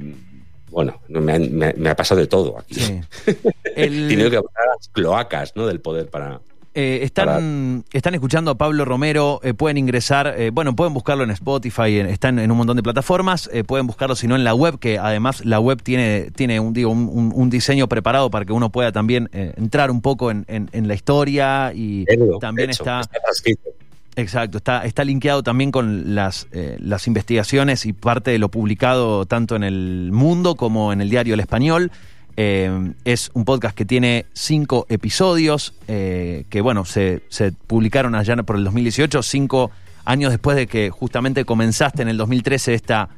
bueno, 0.69 1.01
me, 1.07 1.33
han- 1.33 1.51
me- 1.53 1.73
me 1.73 1.89
ha 1.89 1.95
pasado 1.95 2.21
de 2.21 2.27
todo 2.27 2.57
aquí. 2.59 2.75
sí. 2.75 3.01
He 3.75 3.85
El- 3.85 4.07
tenido 4.07 4.29
que 4.29 4.37
abrir 4.37 4.51
las 4.77 4.87
cloacas 4.89 5.53
¿no? 5.55 5.65
del 5.67 5.81
poder 5.81 6.09
para... 6.09 6.39
Eh, 6.79 6.99
están, 7.03 7.83
están 7.91 8.13
escuchando 8.13 8.51
a 8.51 8.55
Pablo 8.55 8.85
Romero, 8.85 9.39
eh, 9.41 9.55
pueden 9.55 9.79
ingresar, 9.79 10.35
eh, 10.37 10.51
bueno, 10.51 10.75
pueden 10.75 10.93
buscarlo 10.93 11.23
en 11.23 11.31
Spotify, 11.31 11.97
en- 11.97 12.05
están 12.05 12.37
en 12.37 12.51
un 12.51 12.57
montón 12.57 12.77
de 12.77 12.83
plataformas, 12.83 13.49
eh, 13.51 13.63
pueden 13.63 13.87
buscarlo 13.87 14.15
si 14.15 14.27
no 14.27 14.35
en 14.35 14.43
la 14.43 14.53
web, 14.53 14.77
que 14.77 14.99
además 14.99 15.43
la 15.43 15.59
web 15.59 15.81
tiene, 15.81 16.29
tiene 16.35 16.59
un, 16.59 16.73
digo, 16.73 16.91
un, 16.91 17.49
diseño 17.49 17.87
preparado 17.87 18.29
para 18.29 18.45
que 18.45 18.53
uno 18.53 18.69
pueda 18.69 18.91
también 18.91 19.27
eh, 19.33 19.53
entrar 19.57 19.89
un 19.89 20.01
poco 20.01 20.29
en, 20.29 20.45
en- 20.47 20.69
en 20.71 20.87
la 20.87 20.93
historia 20.93 21.71
y 21.73 22.05
también 22.39 22.69
hecho, 22.69 22.83
está... 22.83 23.01
transcrito. 23.23 23.69
Exacto, 24.15 24.57
está, 24.59 24.85
está 24.85 25.03
linkeado 25.03 25.41
también 25.41 25.71
con 25.71 26.13
las, 26.13 26.47
eh, 26.51 26.77
las 26.79 27.07
investigaciones 27.07 27.87
y 27.87 27.93
parte 27.93 28.29
de 28.29 28.37
lo 28.37 28.49
publicado 28.49 29.25
tanto 29.25 29.55
en 29.55 29.63
el 29.63 30.09
Mundo 30.11 30.53
como 30.53 30.93
en 30.93 31.01
el 31.01 31.09
diario 31.09 31.33
El 31.33 31.39
Español. 31.39 31.91
Eh, 32.39 32.93
es 33.03 33.31
un 33.33 33.45
podcast 33.45 33.75
que 33.75 33.83
tiene 33.83 34.27
cinco 34.33 34.85
episodios 34.89 35.73
eh, 35.87 36.45
que, 36.51 36.61
bueno, 36.61 36.85
se, 36.85 37.23
publicaron 37.65 38.13
allá 38.13 38.35
por 38.43 38.57
el 38.57 38.63
2018, 38.63 39.23
cinco 39.23 39.71
años 40.05 40.29
después 40.29 40.55
de 40.55 40.67
que 40.67 40.91
justamente 40.91 41.45
comenzaste 41.45 42.03
en 42.03 42.09
el 42.09 42.17
2013 42.17 42.75
esta, 42.75 43.09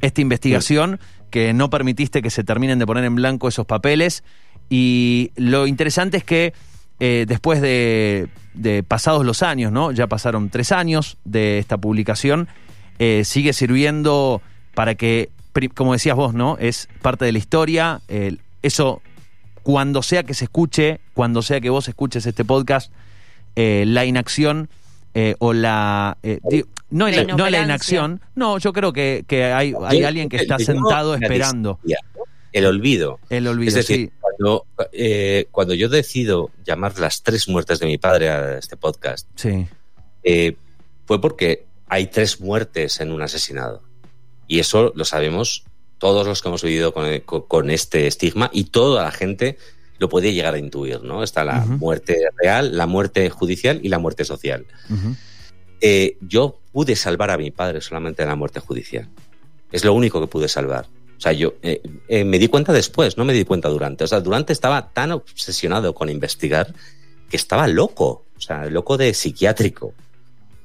esta 0.00 0.20
investigación, 0.20 1.00
que 1.30 1.52
no 1.52 1.68
permitiste 1.68 2.22
que 2.22 2.30
se 2.30 2.44
terminen 2.44 2.78
de 2.78 2.86
poner 2.86 3.02
en 3.04 3.16
blanco 3.16 3.48
esos 3.48 3.66
papeles. 3.66 4.22
Y 4.68 5.32
lo 5.34 5.66
interesante 5.66 6.18
es 6.18 6.24
que 6.24 6.54
eh, 7.00 7.24
después 7.26 7.60
de, 7.60 8.28
pasados 8.86 9.26
los 9.26 9.42
años, 9.42 9.72
¿no? 9.72 9.90
Ya 9.90 10.06
pasaron 10.06 10.48
tres 10.48 10.70
años 10.70 11.18
de 11.24 11.58
esta 11.58 11.76
publicación, 11.76 12.46
sigue 13.24 13.52
sirviendo 13.52 14.42
para 14.74 14.94
que, 14.94 15.30
como 15.74 15.94
decías 15.94 16.14
vos, 16.14 16.34
¿no? 16.34 16.56
Es 16.58 16.88
parte 17.02 17.24
de 17.24 17.32
la 17.32 17.38
historia. 17.38 18.00
Eso, 18.62 19.02
cuando 19.62 20.02
sea 20.02 20.22
que 20.22 20.34
se 20.34 20.44
escuche, 20.44 21.00
cuando 21.14 21.42
sea 21.42 21.60
que 21.60 21.70
vos 21.70 21.88
escuches 21.88 22.26
este 22.26 22.44
podcast, 22.44 22.92
eh, 23.56 23.84
la 23.86 24.04
inacción 24.04 24.68
eh, 25.14 25.34
o 25.38 25.52
la... 25.52 26.18
eh, 26.22 26.38
digo, 26.48 26.68
no, 26.90 27.08
La 27.08 27.22
la, 27.24 27.34
no 27.34 27.50
la 27.50 27.62
inacción, 27.62 28.20
no, 28.34 28.58
yo 28.58 28.72
creo 28.72 28.92
que, 28.92 29.24
que 29.26 29.44
hay, 29.44 29.74
hay 29.84 30.00
Yo- 30.00 30.08
alguien 30.08 30.28
que 30.28 30.36
está 30.38 30.58
sentado 30.58 31.14
esperando. 31.14 31.78
El 32.52 32.66
olvido. 32.66 33.20
el 33.28 33.46
olvido. 33.46 33.68
es 33.68 33.74
decir, 33.74 33.96
sí. 34.08 34.12
cuando, 34.20 34.66
eh, 34.92 35.46
cuando 35.52 35.72
yo 35.74 35.88
decido 35.88 36.50
llamar 36.64 36.98
las 36.98 37.22
tres 37.22 37.48
muertes 37.48 37.78
de 37.78 37.86
mi 37.86 37.96
padre 37.96 38.28
a 38.28 38.58
este 38.58 38.76
podcast, 38.76 39.28
Sí, 39.36 39.68
eh, 40.24 40.56
fue 41.06 41.20
porque 41.20 41.64
hay 41.86 42.08
tres 42.08 42.40
muertes 42.40 43.00
en 43.00 43.12
un 43.12 43.22
asesinado. 43.22 43.82
Y 44.48 44.58
eso 44.58 44.90
lo 44.96 45.04
sabemos 45.04 45.62
todos 46.00 46.26
los 46.26 46.42
que 46.42 46.48
hemos 46.48 46.64
vivido 46.64 46.92
con, 46.92 47.20
con- 47.46 47.70
este 47.70 48.08
estigma 48.08 48.50
y 48.52 48.64
toda 48.64 49.04
la 49.04 49.12
gente 49.12 49.56
lo 49.98 50.08
puede 50.08 50.32
llegar 50.32 50.54
a 50.54 50.58
intuir, 50.58 51.02
¿no? 51.02 51.22
Está 51.22 51.44
la 51.44 51.60
muerte 51.64 52.16
real, 52.42 52.76
la 52.76 52.86
muerte 52.86 53.28
judicial 53.30 53.78
y 53.82 53.88
la 53.90 53.98
muerte 53.98 54.24
social. 54.24 54.66
Eh, 55.82 56.16
yo 56.20 56.58
pude 56.72 56.96
salvar 56.96 57.30
a 57.30 57.38
mi 57.38 57.50
padre 57.50 57.80
solamente 57.80 58.22
de 58.22 58.28
la 58.28 58.34
muerte 58.34 58.60
judicial. 58.60 59.08
Es 59.70 59.84
lo 59.84 59.92
único 59.92 60.20
que 60.20 60.26
pude 60.26 60.48
salvar. 60.48 60.86
O 61.16 61.20
sea, 61.20 61.32
yo 61.32 61.54
eh, 61.62 61.82
eh, 62.08 62.24
me 62.24 62.38
di 62.38 62.48
cuenta 62.48 62.72
después, 62.72 63.18
no 63.18 63.26
me 63.26 63.34
di 63.34 63.44
cuenta 63.44 63.68
durante. 63.68 64.04
O 64.04 64.06
sea, 64.06 64.20
durante 64.20 64.54
estaba 64.54 64.88
tan 64.90 65.12
obsesionado 65.12 65.94
con 65.94 66.08
investigar 66.08 66.74
que 67.28 67.36
estaba 67.36 67.68
loco. 67.68 68.24
O 68.38 68.40
sea, 68.40 68.64
loco 68.66 68.96
de 68.96 69.12
psiquiátrico. 69.12 69.92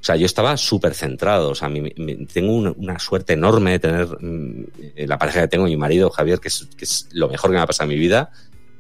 O 0.06 0.08
sea, 0.08 0.18
yo 0.18 0.28
estaba 0.28 0.56
súper 0.56 0.94
centrado. 0.94 1.50
O 1.50 1.56
sea, 1.56 1.68
mi- 1.68 1.82
mi- 1.98 2.28
tengo 2.28 2.54
un- 2.54 2.76
una 2.78 3.00
suerte 3.00 3.34
enorme 3.34 3.72
de 3.72 3.80
tener 3.80 4.06
mm, 4.22 4.66
eh, 4.98 5.08
la 5.08 5.18
pareja 5.18 5.42
que 5.42 5.48
tengo, 5.48 5.66
mi 5.66 5.76
marido 5.78 6.12
Javier, 6.12 6.40
que 6.40 6.50
es, 6.50 6.68
que 6.78 6.86
es 6.86 7.08
lo 7.12 7.28
mejor 7.28 7.50
que 7.50 7.56
me 7.58 7.62
ha 7.64 7.66
pasado 7.66 7.90
en 7.90 7.96
mi 7.98 8.00
vida, 8.00 8.30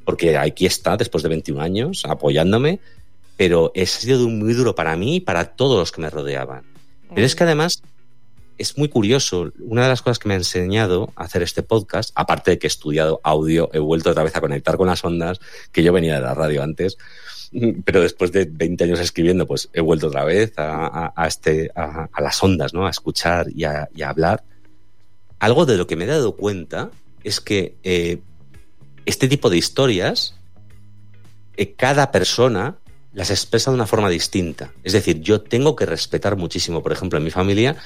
porque 0.03 0.38
aquí 0.38 0.67
está 0.67 0.97
después 0.97 1.23
de 1.23 1.29
21 1.29 1.59
años 1.63 2.03
apoyándome, 2.07 2.79
pero 3.38 3.71
ha 3.75 3.85
sido 3.88 4.29
muy 4.29 4.53
duro 4.53 4.75
para 4.75 4.95
mí 4.97 5.15
y 5.15 5.19
para 5.19 5.55
todos 5.55 5.79
los 5.79 5.91
que 5.91 6.01
me 6.01 6.11
rodeaban. 6.11 6.61
Pero 7.15 7.25
es 7.25 7.35
que 7.35 7.43
además 7.43 7.81
es 8.59 8.77
muy 8.77 8.88
curioso. 8.88 9.51
Una 9.59 9.81
de 9.83 9.89
las 9.89 10.03
cosas 10.03 10.19
que 10.19 10.27
me 10.27 10.35
ha 10.35 10.38
enseñado 10.38 11.11
a 11.15 11.23
hacer 11.23 11.41
este 11.41 11.63
podcast, 11.63 12.11
aparte 12.13 12.51
de 12.51 12.59
que 12.59 12.67
he 12.67 12.69
estudiado 12.69 13.19
audio, 13.23 13.69
he 13.73 13.79
vuelto 13.79 14.11
otra 14.11 14.23
vez 14.23 14.35
a 14.35 14.41
conectar 14.41 14.77
con 14.77 14.85
las 14.88 15.03
ondas, 15.03 15.39
que 15.71 15.81
yo 15.81 15.91
venía 15.91 16.15
de 16.15 16.21
la 16.21 16.35
radio 16.35 16.61
antes, 16.61 16.97
pero 17.85 18.01
después 18.01 18.31
de 18.31 18.45
20 18.45 18.83
años 18.83 18.99
escribiendo, 18.99 19.45
pues 19.47 19.69
he 19.73 19.81
vuelto 19.81 20.07
otra 20.07 20.23
vez 20.23 20.53
a, 20.57 20.85
a- 20.87 21.13
a 21.15 21.27
este, 21.27 21.69
a, 21.75 22.07
a 22.11 22.21
las 22.21 22.41
ondas, 22.43 22.73
¿no? 22.73 22.85
A 22.87 22.89
escuchar 22.89 23.47
y 23.49 23.63
y 23.93 24.01
a 24.03 24.09
hablar. 24.09 24.43
Algo 25.39 25.65
de 25.65 25.77
lo 25.77 25.85
que 25.87 25.95
me 25.95 26.05
he 26.05 26.07
dado 26.07 26.35
cuenta 26.35 26.89
es 27.23 27.39
que 27.41 27.75
eh, 27.83 28.19
este 29.05 29.27
tipo 29.27 29.49
de 29.49 29.57
historias, 29.57 30.35
eh, 31.57 31.73
cada 31.73 32.11
persona 32.11 32.77
las 33.13 33.29
expresa 33.31 33.71
de 33.71 33.75
una 33.75 33.87
forma 33.87 34.09
distinta. 34.09 34.71
Es 34.83 34.93
decir, 34.93 35.21
yo 35.21 35.41
tengo 35.41 35.75
que 35.75 35.85
respetar 35.85 36.35
muchísimo, 36.35 36.83
por 36.83 36.91
ejemplo, 36.91 37.17
en 37.17 37.23
mi 37.23 37.31
familia, 37.31 37.77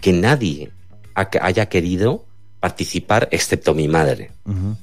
que 0.00 0.12
nadie 0.12 0.70
ha- 1.14 1.30
haya 1.40 1.66
querido 1.70 2.26
participar 2.60 3.28
excepto 3.30 3.74
mi 3.74 3.88
madre. 3.88 4.30
ujú. 4.44 4.76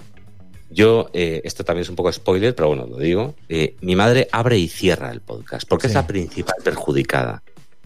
Yo, 0.72 1.10
eh, 1.14 1.42
esto 1.44 1.64
también 1.66 1.82
es 1.84 1.90
un 1.90 1.96
poco 1.96 2.12
spoiler, 2.12 2.56
pero 2.56 2.70
bueno, 2.70 2.88
lo 2.88 2.98
digo. 2.98 3.36
eh, 3.50 3.76
mi 3.82 3.96
madre 3.96 4.28
abre 4.32 4.58
y 4.58 4.68
cierra 4.70 5.12
el 5.12 5.20
podcast, 5.22 5.68
porque 5.68 5.88
Sí. 5.88 5.92
es 5.92 5.96
la 5.96 6.08
principal 6.08 6.56
perjudicada 6.64 7.44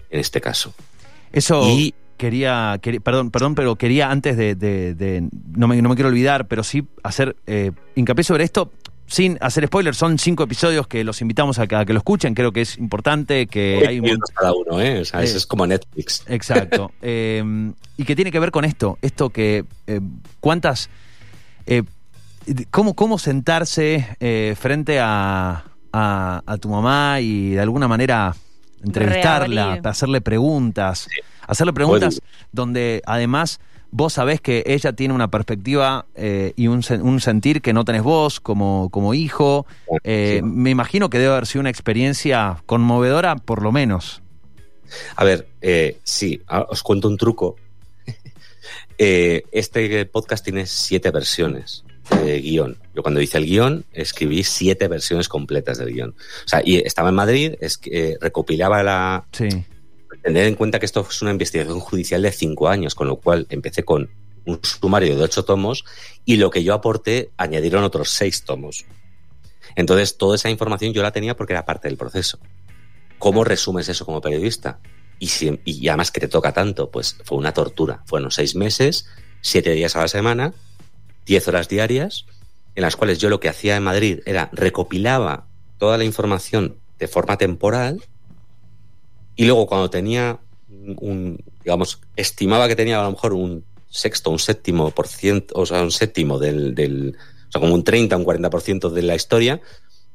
en 0.09 0.19
este 0.19 0.39
caso. 0.39 0.73
Eso 1.31 1.67
Y- 1.69 1.93
quería, 2.17 2.79
perdón, 3.03 3.31
perdón, 3.31 3.55
pero 3.55 3.75
quería 3.75 4.09
antes 4.11 4.37
de, 4.37 4.55
de- 4.55 4.93
de- 4.95 5.27
no, 5.55 5.67
me, 5.67 5.81
no 5.81 5.89
me 5.89 5.95
quiero 5.95 6.09
olvidar, 6.09 6.47
pero 6.47 6.63
sí 6.63 6.83
hacer 7.03 7.35
eh, 7.47 7.71
hincapié 7.95 8.23
sobre 8.23 8.43
esto. 8.43 8.71
Sin 9.07 9.37
hacer 9.41 9.67
spoilers, 9.67 9.97
son 9.97 10.17
cinco 10.17 10.43
episodios 10.43 10.87
que 10.87 11.03
los 11.03 11.21
invitamos 11.21 11.59
a 11.59 11.67
que, 11.67 11.75
a 11.75 11.85
que 11.85 11.93
lo 11.93 11.99
escuchen. 11.99 12.33
Creo 12.33 12.51
que 12.51 12.61
es 12.61 12.77
importante 12.79 13.45
que 13.45 13.85
hay 13.87 13.99
un 13.99 14.17
cada 14.33 14.51
uno, 14.53 14.81
¿eh? 14.81 15.01
O 15.01 15.05
sea, 15.05 15.21
es 15.21 15.45
como 15.45 15.67
Netflix. 15.67 16.23
Exacto. 16.27 16.91
Eh, 17.03 17.43
y 17.97 18.03
que 18.03 18.15
tiene 18.15 18.31
que 18.31 18.39
ver 18.39 18.49
con 18.51 18.65
esto, 18.65 18.97
esto 19.03 19.29
que 19.29 19.63
cuántas, 20.39 20.89
eh, 21.67 21.83
cómo, 22.71 22.95
cómo 22.95 23.17
sentarse 23.19 24.07
eh, 24.19 24.55
frente 24.59 24.99
a, 24.99 25.65
a- 25.93 26.41
a 26.45 26.57
tu 26.57 26.69
mamá 26.69 27.19
y 27.21 27.51
de 27.51 27.61
alguna 27.61 27.87
manera 27.87 28.35
entrevistarla, 28.83 29.65
Reabrir. 29.65 29.87
hacerle 29.87 30.21
preguntas, 30.21 31.07
hacerle 31.47 31.73
preguntas 31.73 32.21
donde 32.51 33.01
además 33.05 33.59
vos 33.91 34.13
sabés 34.13 34.41
que 34.41 34.63
ella 34.67 34.93
tiene 34.93 35.13
una 35.13 35.29
perspectiva 35.29 36.05
eh, 36.15 36.51
y 36.57 36.67
un, 36.67 36.81
sen- 36.81 37.01
un 37.01 37.21
sentir 37.21 37.61
que 37.61 37.71
no 37.73 37.85
tenés 37.85 38.03
vos 38.03 38.39
como, 38.41 38.89
como 38.91 39.13
hijo. 39.13 39.65
Eh, 40.03 40.39
Sí. 40.41 40.45
Me 40.45 40.69
imagino 40.69 41.09
que 41.09 41.17
debe 41.17 41.31
haber 41.31 41.47
sido 41.47 41.61
una 41.61 41.69
experiencia 41.69 42.61
conmovedora, 42.65 43.37
por 43.37 43.61
lo 43.63 43.71
menos. 43.71 44.21
A 45.15 45.23
ver, 45.23 45.47
eh, 45.61 45.97
sí, 46.03 46.41
os 46.69 46.83
cuento 46.83 47.07
un 47.07 47.17
truco. 47.17 47.55
Eh, 48.97 49.43
este 49.51 50.05
podcast 50.05 50.43
tiene 50.43 50.65
siete 50.65 51.11
versiones 51.11 51.83
de 52.23 52.39
guion. 52.41 52.77
Yo 52.95 53.01
cuando 53.01 53.21
hice 53.21 53.37
el 53.37 53.45
guion 53.45 53.85
escribí 53.91 54.43
siete 54.43 54.87
versiones 54.87 55.27
completas 55.27 55.77
del 55.77 55.93
guion. 55.93 56.09
O 56.45 56.47
sea, 56.47 56.61
y 56.63 56.77
estaba 56.77 57.09
en 57.09 57.15
Madrid, 57.15 57.53
es 57.61 57.77
que 57.77 58.11
eh, 58.11 58.17
recopilaba 58.21 58.83
la... 58.83 59.25
Sí. 59.31 59.47
Tener 60.23 60.47
en 60.47 60.55
cuenta 60.55 60.79
que 60.79 60.85
esto 60.85 61.05
es 61.09 61.21
una 61.21 61.31
investigación 61.31 61.79
judicial 61.79 62.21
de 62.21 62.31
cinco 62.31 62.67
años, 62.67 62.95
con 62.95 63.07
lo 63.07 63.17
cual 63.17 63.45
empecé 63.49 63.83
con 63.83 64.09
un 64.45 64.59
sumario 64.63 65.15
de 65.17 65.23
ocho 65.23 65.45
tomos 65.45 65.85
y 66.25 66.37
lo 66.37 66.49
que 66.49 66.63
yo 66.63 66.73
aporté 66.73 67.29
añadieron 67.37 67.83
otros 67.83 68.09
seis 68.09 68.43
tomos. 68.43 68.85
Entonces, 69.75 70.17
toda 70.17 70.35
esa 70.35 70.49
información 70.49 70.93
yo 70.93 71.01
la 71.03 71.11
tenía 71.11 71.35
porque 71.35 71.53
era 71.53 71.65
parte 71.65 71.87
del 71.87 71.97
proceso. 71.97 72.39
¿Cómo 73.19 73.43
resumes 73.43 73.87
eso 73.89 74.05
como 74.05 74.21
periodista? 74.21 74.79
y, 75.19 75.27
si- 75.27 75.59
y 75.63 75.87
además 75.87 76.11
que 76.11 76.19
te 76.19 76.27
toca 76.27 76.51
tanto, 76.51 76.89
pues 76.91 77.17
fue 77.23 77.37
una 77.37 77.53
tortura. 77.53 78.03
Fueron 78.05 78.31
seis 78.31 78.55
meses, 78.55 79.05
siete 79.41 79.71
días 79.71 79.95
a 79.95 80.01
la 80.01 80.07
semana, 80.07 80.53
diez 81.25 81.47
horas 81.47 81.67
diarias, 81.67 82.25
en 82.75 82.83
las 82.83 82.95
cuales 82.95 83.19
yo 83.19 83.29
lo 83.29 83.39
que 83.39 83.49
hacía 83.49 83.75
en 83.75 83.83
Madrid 83.83 84.19
era 84.25 84.49
recopilaba 84.51 85.47
toda 85.77 85.97
la 85.97 86.03
información 86.03 86.75
de 86.99 87.07
forma 87.07 87.37
temporal 87.37 88.01
y 89.35 89.45
luego 89.45 89.67
cuando 89.67 89.89
tenía 89.89 90.39
un, 90.69 90.95
un, 90.99 91.43
digamos, 91.63 92.01
estimaba 92.15 92.67
que 92.67 92.75
tenía 92.75 92.99
a 92.99 93.03
lo 93.03 93.11
mejor 93.11 93.33
un 93.33 93.63
sexto, 93.89 94.29
un 94.29 94.39
séptimo 94.39 94.91
por 94.91 95.07
ciento, 95.07 95.53
o 95.57 95.65
sea, 95.65 95.81
un 95.81 95.91
séptimo 95.91 96.37
del, 96.37 96.75
del 96.75 97.15
o 97.47 97.51
sea, 97.51 97.61
como 97.61 97.73
un 97.73 97.83
30, 97.83 98.15
un 98.17 98.25
40% 98.25 98.89
de 98.89 99.01
la 99.01 99.15
historia, 99.15 99.61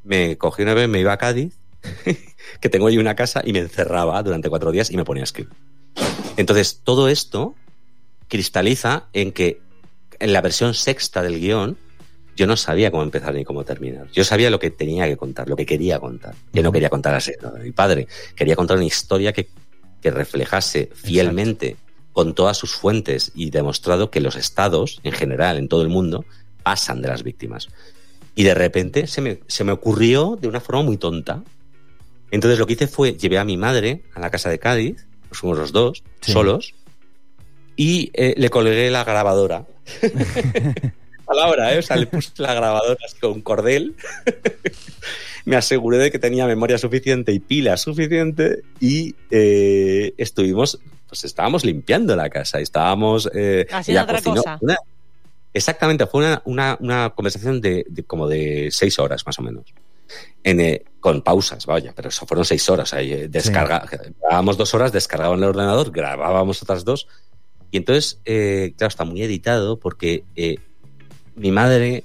me 0.05 0.37
cogí 0.37 0.63
una 0.63 0.75
vez, 0.75 0.89
me 0.89 1.01
iba 1.01 1.13
a 1.13 1.19
Cádiz, 1.19 1.55
que 2.61 2.69
tengo 2.69 2.87
allí 2.87 2.99
una 2.99 3.17
casa, 3.17 3.43
y 3.45 3.53
me 3.53 3.61
encerraba 3.61 4.23
durante 4.23 4.49
cuatro 4.49 4.71
días 4.71 4.91
y 4.91 4.97
me 4.97 5.05
ponía 5.05 5.23
a 5.23 5.25
escribir. 5.25 5.53
Entonces, 6.37 6.81
todo 6.85 7.09
esto 7.09 7.55
cristaliza 8.29 9.09
en 9.13 9.33
que 9.33 9.61
en 10.21 10.33
la 10.33 10.41
versión 10.41 10.75
sexta 10.75 11.23
del 11.23 11.41
guion, 11.41 11.77
yo 12.37 12.47
no 12.47 12.57
sabía 12.57 12.91
cómo 12.91 13.03
empezar 13.03 13.35
ni 13.35 13.45
cómo 13.45 13.65
terminar. 13.65 14.07
Yo 14.13 14.25
sabía 14.25 14.51
lo 14.51 14.59
que 14.59 14.71
tenía 14.71 15.07
que 15.07 15.17
contar, 15.17 15.49
lo 15.49 15.57
que 15.57 15.67
quería 15.67 15.99
contar. 15.99 16.35
Yo 16.53 16.63
no 16.63 16.73
quería 16.73 16.89
contar 16.89 17.15
así, 17.15 17.33
¿no? 17.43 17.53
mi 17.53 17.73
padre. 17.73 18.07
Quería 18.35 18.57
contar 18.57 18.77
una 18.77 18.87
historia 18.87 19.33
que, 19.33 19.49
que 20.01 20.11
reflejase 20.11 20.91
fielmente 20.95 21.77
con 22.13 22.35
todas 22.35 22.57
sus 22.57 22.73
fuentes 22.73 23.33
y 23.35 23.51
demostrado 23.51 24.11
que 24.11 24.21
los 24.21 24.37
estados, 24.37 25.01
en 25.05 25.13
general, 25.13 25.59
en 25.59 25.69
todo 25.69 25.83
el 25.83 25.89
mundo, 25.89 26.25
pasan 26.63 27.03
de 27.03 27.09
las 27.09 27.23
víctimas. 27.23 27.69
Y 28.35 28.45
de 28.45 28.55
repente 28.55 29.07
se 29.07 29.21
me, 29.21 29.41
se 29.47 29.65
me 29.65 29.73
ocurrió 29.73 30.39
de 30.41 30.49
una 30.49 30.61
forma 30.61 30.83
muy 30.83 30.97
tonta. 30.97 31.43
Entonces 32.31 32.59
lo 32.59 32.67
que 32.67 32.75
hice 32.75 32.87
fue, 32.87 33.15
llevé 33.15 33.39
a 33.39 33.45
mi 33.45 33.57
madre 33.57 34.05
a 34.15 34.21
la 34.21 34.31
casa 34.31 34.49
de 34.51 34.59
Cádiz, 34.59 35.07
nos 35.29 35.39
fuimos 35.39 35.59
los 35.59 35.73
dos, 35.73 36.03
Sí. 36.21 36.33
solos, 36.33 36.75
y 37.83 38.11
eh, 38.13 38.35
le 38.37 38.51
colgué 38.51 38.91
la 38.91 39.05
grabadora. 39.05 39.65
Palabra, 41.25 41.73
¿eh? 41.75 41.79
O 41.79 41.83
sea, 41.83 41.97
le 41.97 42.07
puse 42.07 42.31
la 42.37 42.53
grabadora 42.53 42.99
así 43.07 43.19
con 43.19 43.33
un 43.33 43.41
cordel. 43.41 43.95
Me 45.47 45.57
aseguré 45.57 45.97
de 45.97 46.11
que 46.11 46.19
tenía 46.19 46.47
memoria 46.47 46.77
suficiente 46.77 47.33
y 47.33 47.39
pila 47.39 47.77
suficiente 47.79 48.63
y 48.81 49.15
eh, 49.31 50.13
estuvimos, 50.19 50.79
pues 51.09 51.25
estábamos 51.25 51.65
limpiando 51.65 52.15
la 52.17 52.29
casa, 52.29 52.61
estábamos... 52.61 53.31
eh, 53.35 53.67
Haciendo 53.71 54.03
otra 54.03 54.17
cocinó 54.19 54.37
cosa. 54.43 54.59
una- 54.61 54.77
exactamente, 55.55 56.07
fue 56.07 56.21
una, 56.27 56.43
una, 56.45 56.77
una 56.81 57.11
conversación 57.17 57.61
de, 57.63 57.87
de 57.89 58.03
como 58.05 58.29
de 58.29 58.69
seis 58.71 58.99
horas 58.99 59.25
más 59.25 59.39
o 59.39 59.43
menos. 59.43 59.65
En, 60.43 60.61
eh, 60.61 60.83
con 61.01 61.23
pausas, 61.23 61.65
vaya, 61.65 61.93
pero 61.97 62.09
eso 62.11 62.27
fueron 62.27 62.45
seis 62.45 62.69
horas. 62.69 62.93
Ahí, 62.93 63.13
eh, 63.13 63.29
descarga, 63.29 63.87
Grabábamos 64.21 64.59
dos 64.59 64.75
horas, 64.75 64.93
descargábamos 64.93 65.39
en 65.39 65.45
el 65.45 65.51
ordenador, 65.51 65.91
grabábamos 65.91 66.61
otras 66.63 66.85
dos. 66.85 67.07
Y 67.71 67.77
entonces, 67.79 68.21
eh, 68.25 68.73
claro, 68.77 68.89
está 68.89 69.05
muy 69.05 69.23
editado 69.23 69.79
porque 69.79 70.25
eh, 70.37 70.57
mi 71.37 71.51
madre, 71.53 72.05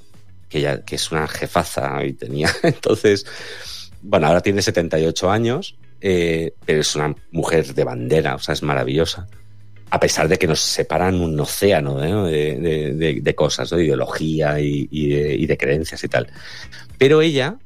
que 0.49 0.62
ya 0.62 0.84
que 0.84 0.95
es 0.95 1.12
una 1.12 1.28
jefaza 1.28 2.04
y 2.06 2.13
tenía, 2.13 2.49
entonces, 2.63 3.25
bueno, 4.01 4.28
ahora 4.28 4.41
tiene 4.41 4.62
78 4.62 5.32
años, 5.32 5.75
eh, 6.01 6.54
pero 6.65 6.82
es 6.82 6.95
una 6.95 7.15
mujer 7.32 7.73
de 7.73 7.84
bandera, 7.84 8.36
o 8.36 8.39
sea, 8.39 8.54
es 8.54 8.62
maravillosa. 8.63 9.28
A 9.89 9.99
pesar 9.99 10.28
de 10.28 10.38
que 10.38 10.47
nos 10.47 10.60
separan 10.60 11.15
un 11.21 11.39
océano 11.39 11.99
¿no? 11.99 12.25
de, 12.25 13.21
de- 13.21 13.36
cosas, 13.36 13.71
¿no? 13.71 13.78
de 13.78 13.86
ideología 13.86 14.60
y, 14.60 14.88
y 14.91 15.45
de 15.45 15.58
creencias 15.58 16.04
y 16.04 16.08
tal. 16.08 16.28
Pero 16.97 17.21
ella 17.21 17.58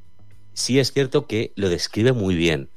sí 0.54 0.80
es 0.80 0.92
cierto 0.92 1.28
que 1.28 1.54
lo 1.56 1.70
describe 1.70 2.12
muy 2.12 2.36
bien. 2.36 2.70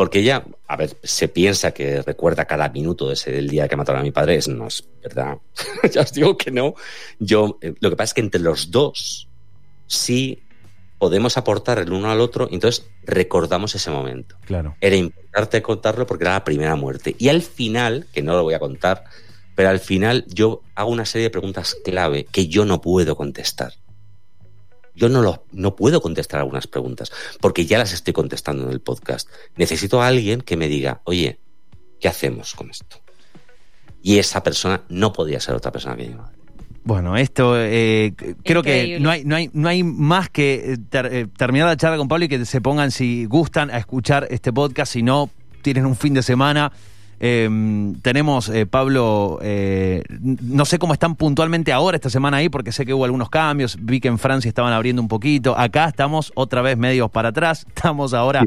Porque 0.00 0.20
ella, 0.20 0.46
a 0.66 0.76
ver, 0.76 0.96
se 1.02 1.28
piensa 1.28 1.72
que 1.72 2.00
recuerda 2.00 2.46
cada 2.46 2.70
minuto 2.70 3.06
de 3.06 3.12
ese 3.12 3.32
del 3.32 3.50
día 3.50 3.68
que 3.68 3.76
mataron 3.76 4.00
a 4.00 4.02
mi 4.02 4.12
padre, 4.12 4.36
es, 4.36 4.48
no 4.48 4.66
es 4.68 4.82
verdad. 5.02 5.36
ya 5.92 6.00
os 6.00 6.12
digo 6.14 6.38
que 6.38 6.50
no. 6.50 6.74
Yo, 7.18 7.58
eh, 7.60 7.74
lo 7.80 7.90
que 7.90 7.96
pasa 7.96 8.12
es 8.12 8.14
que 8.14 8.22
entre 8.22 8.40
los 8.40 8.70
dos 8.70 9.28
sí 9.86 10.42
podemos 10.96 11.36
aportar 11.36 11.80
el 11.80 11.92
uno 11.92 12.10
al 12.10 12.22
otro, 12.22 12.48
entonces 12.50 12.88
recordamos 13.04 13.74
ese 13.74 13.90
momento. 13.90 14.36
Claro. 14.46 14.74
Era 14.80 14.96
importante 14.96 15.60
contarlo 15.60 16.06
porque 16.06 16.24
era 16.24 16.32
la 16.32 16.44
primera 16.44 16.76
muerte. 16.76 17.14
Y 17.18 17.28
al 17.28 17.42
final, 17.42 18.06
que 18.10 18.22
no 18.22 18.32
lo 18.32 18.42
voy 18.42 18.54
a 18.54 18.58
contar, 18.58 19.04
pero 19.54 19.68
al 19.68 19.80
final 19.80 20.24
yo 20.28 20.62
hago 20.76 20.90
una 20.90 21.04
serie 21.04 21.24
de 21.24 21.30
preguntas 21.30 21.76
clave 21.84 22.24
que 22.24 22.48
yo 22.48 22.64
no 22.64 22.80
puedo 22.80 23.16
contestar. 23.16 23.74
Yo 25.00 25.08
no, 25.08 25.22
lo, 25.22 25.46
no 25.52 25.74
puedo 25.74 26.02
contestar 26.02 26.40
algunas 26.40 26.66
preguntas 26.66 27.10
porque 27.40 27.64
ya 27.64 27.78
las 27.78 27.92
estoy 27.94 28.12
contestando 28.12 28.64
en 28.64 28.70
el 28.70 28.80
podcast. 28.80 29.28
Necesito 29.56 30.02
a 30.02 30.06
alguien 30.08 30.42
que 30.42 30.58
me 30.58 30.68
diga, 30.68 31.00
oye, 31.04 31.40
¿qué 31.98 32.06
hacemos 32.08 32.54
con 32.54 32.68
esto? 32.70 32.98
Y 34.02 34.18
esa 34.18 34.42
persona 34.42 34.82
no 34.90 35.12
podía 35.12 35.40
ser 35.40 35.54
otra 35.54 35.72
persona 35.72 35.96
que 35.96 36.06
mi 36.08 36.14
madre. 36.14 36.36
Bueno, 36.84 37.16
esto 37.16 37.54
eh, 37.56 38.14
creo 38.44 38.62
que 38.62 38.98
no 39.00 39.10
hay, 39.10 39.24
no, 39.24 39.36
hay, 39.36 39.50
no 39.52 39.68
hay 39.68 39.82
más 39.82 40.28
que 40.30 40.72
eh, 40.72 40.76
ter- 40.88 41.12
eh, 41.14 41.26
terminar 41.36 41.68
la 41.68 41.76
charla 41.76 41.96
con 41.98 42.08
Pablo 42.08 42.26
y 42.26 42.28
que 42.28 42.44
se 42.44 42.60
pongan, 42.60 42.90
si 42.90 43.24
gustan, 43.24 43.70
a 43.70 43.78
escuchar 43.78 44.26
este 44.30 44.52
podcast. 44.52 44.92
Si 44.92 45.02
no, 45.02 45.30
tienen 45.62 45.86
un 45.86 45.96
fin 45.96 46.14
de 46.14 46.22
semana. 46.22 46.72
Eh, 47.20 47.92
tenemos, 48.02 48.48
eh, 48.48 48.64
Pablo, 48.66 49.38
eh, 49.42 50.02
no 50.20 50.64
sé 50.64 50.78
cómo 50.78 50.94
están 50.94 51.16
puntualmente 51.16 51.70
ahora 51.72 51.96
esta 51.96 52.08
semana 52.10 52.38
ahí, 52.38 52.48
porque 52.48 52.72
sé 52.72 52.86
que 52.86 52.94
hubo 52.94 53.04
algunos 53.04 53.28
cambios. 53.28 53.76
Vi 53.80 54.00
que 54.00 54.08
en 54.08 54.18
Francia 54.18 54.48
estaban 54.48 54.72
abriendo 54.72 55.02
un 55.02 55.08
poquito. 55.08 55.56
Acá 55.58 55.86
estamos 55.86 56.32
otra 56.34 56.62
vez 56.62 56.76
medios 56.78 57.10
para 57.10 57.28
atrás. 57.28 57.66
Estamos 57.80 58.14
ahora 58.14 58.44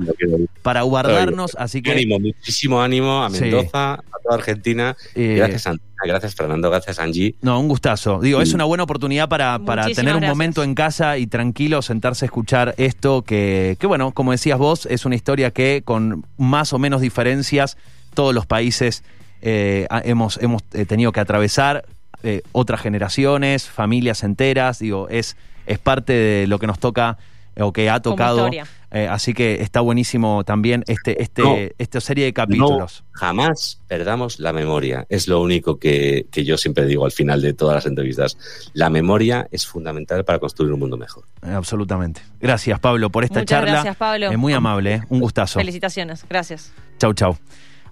para 0.61 0.81
guardarnos, 0.83 1.55
así 1.59 1.81
que... 1.81 1.91
Ánimo, 1.91 2.19
muchísimo 2.19 2.81
ánimo 2.81 3.23
a 3.23 3.29
Sí. 3.29 3.41
Mendoza, 3.41 3.93
a 3.93 4.03
toda 4.23 4.35
Argentina. 4.35 4.95
Eh, 5.15 5.35
Gracias, 5.37 5.67
Antonio, 5.67 5.87
gracias, 6.05 6.35
Fernando, 6.35 6.69
gracias, 6.69 6.99
Angie. 6.99 7.35
No, 7.41 7.59
un 7.59 7.67
gustazo. 7.67 8.19
Digo, 8.21 8.41
es 8.41 8.53
una 8.53 8.63
buena 8.65 8.83
oportunidad 8.83 9.27
para, 9.29 9.59
para 9.59 9.83
Muchísimas 9.83 9.95
tener 9.95 10.13
un 10.15 10.19
gracias. 10.21 10.35
momento 10.35 10.63
en 10.63 10.75
casa 10.75 11.17
y 11.17 11.27
tranquilo, 11.27 11.81
sentarse 11.81 12.25
a 12.25 12.27
escuchar 12.27 12.73
esto 12.77 13.21
que, 13.23 13.75
que, 13.79 13.87
bueno, 13.87 14.11
como 14.11 14.31
decías 14.31 14.57
vos, 14.59 14.85
es 14.85 15.05
una 15.05 15.15
historia 15.15 15.51
que 15.51 15.81
con 15.83 16.25
más 16.37 16.73
o 16.73 16.79
menos 16.79 17.01
diferencias 17.01 17.77
todos 18.13 18.33
los 18.33 18.45
países 18.45 19.03
eh, 19.41 19.87
hemos, 20.03 20.37
hemos 20.41 20.63
eh, 20.73 20.85
tenido 20.85 21.11
que 21.11 21.19
atravesar, 21.19 21.85
eh, 22.23 22.41
otras 22.53 22.81
generaciones, 22.81 23.67
familias 23.69 24.23
enteras, 24.23 24.79
digo, 24.79 25.09
es, 25.09 25.35
es 25.65 25.79
parte 25.79 26.13
de 26.13 26.47
lo 26.47 26.59
que 26.59 26.67
nos 26.67 26.79
toca 26.79 27.17
o 27.59 27.71
que 27.73 27.89
ha 27.89 27.99
tocado. 28.01 28.49
Eh, 28.95 29.07
así 29.07 29.33
que 29.33 29.61
está 29.61 29.81
buenísimo 29.81 30.43
también 30.43 30.83
este, 30.87 31.21
este, 31.21 31.41
No. 31.41 31.55
esta 31.79 31.99
serie 31.99 32.25
de 32.25 32.33
capítulos. 32.33 33.03
No, 33.03 33.09
jamás 33.11 33.81
perdamos 33.87 34.39
la 34.39 34.53
memoria. 34.53 35.05
Es 35.09 35.27
lo 35.27 35.41
único 35.41 35.79
que, 35.79 36.27
que 36.31 36.45
yo 36.45 36.57
siempre 36.57 36.85
digo 36.85 37.03
al 37.03 37.11
final 37.11 37.41
de 37.41 37.53
todas 37.53 37.75
las 37.75 37.85
entrevistas. 37.87 38.37
La 38.73 38.91
memoria 38.91 39.47
es 39.51 39.65
fundamental 39.65 40.23
para 40.25 40.37
construir 40.37 40.71
un 40.73 40.79
mundo 40.79 40.95
mejor. 40.95 41.25
Eh, 41.41 41.51
absolutamente. 41.51 42.21
Gracias, 42.39 42.79
Pablo, 42.79 43.09
por 43.09 43.23
esta 43.23 43.39
Muchas 43.39 43.49
charla. 43.59 43.71
gracias, 43.71 43.95
Pablo. 43.97 44.31
Eh, 44.31 44.37
muy 44.37 44.53
amable, 44.53 44.93
eh. 44.95 45.01
un 45.09 45.19
gustazo. 45.19 45.59
Felicitaciones. 45.59 46.23
Gracias. 46.29 46.71
Chau, 46.99 47.13
chau. 47.15 47.35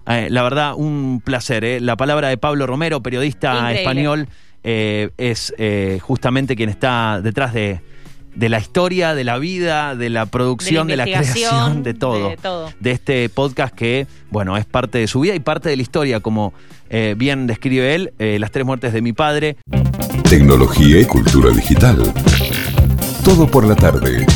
Eh, 0.06 0.28
la 0.30 0.42
verdad, 0.42 0.74
un 0.76 1.20
placer. 1.24 1.64
eh. 1.64 1.80
La 1.80 1.96
palabra 1.96 2.28
de 2.28 2.36
Pablo 2.36 2.66
Romero, 2.66 3.02
periodista 3.02 3.52
Increíble. 3.54 3.80
español, 3.80 4.28
eh, 4.64 5.10
es 5.18 5.54
eh, 5.58 5.98
justamente 6.02 6.56
quien 6.56 6.68
está 6.68 7.20
detrás 7.22 7.52
de, 7.52 7.80
de 8.34 8.48
la 8.48 8.58
historia, 8.58 9.14
de 9.14 9.24
la 9.24 9.38
vida, 9.38 9.94
de 9.96 10.08
la 10.10 10.26
producción, 10.26 10.86
de 10.88 10.96
la, 10.96 11.04
creación, 11.04 11.82
de 11.82 11.94
todo. 11.94 12.30
de 12.30 12.36
todo. 12.36 12.72
De 12.80 12.90
este 12.92 13.28
podcast 13.28 13.74
que, 13.74 14.06
bueno, 14.30 14.56
es 14.56 14.64
parte 14.64 14.98
de 14.98 15.06
su 15.06 15.20
vida 15.20 15.34
y 15.34 15.40
parte 15.40 15.68
de 15.68 15.76
la 15.76 15.82
historia, 15.82 16.20
como 16.20 16.52
eh, 16.90 17.14
bien 17.16 17.46
describe 17.46 17.94
él, 17.94 18.12
eh, 18.18 18.38
Las 18.38 18.50
tres 18.50 18.64
muertes 18.66 18.92
de 18.92 19.02
mi 19.02 19.12
padre. 19.12 19.56
Tecnología 20.28 21.00
y 21.00 21.04
cultura 21.04 21.50
digital. 21.50 22.12
Todo 23.24 23.46
por 23.46 23.64
la 23.66 23.74
tarde. 23.76 24.26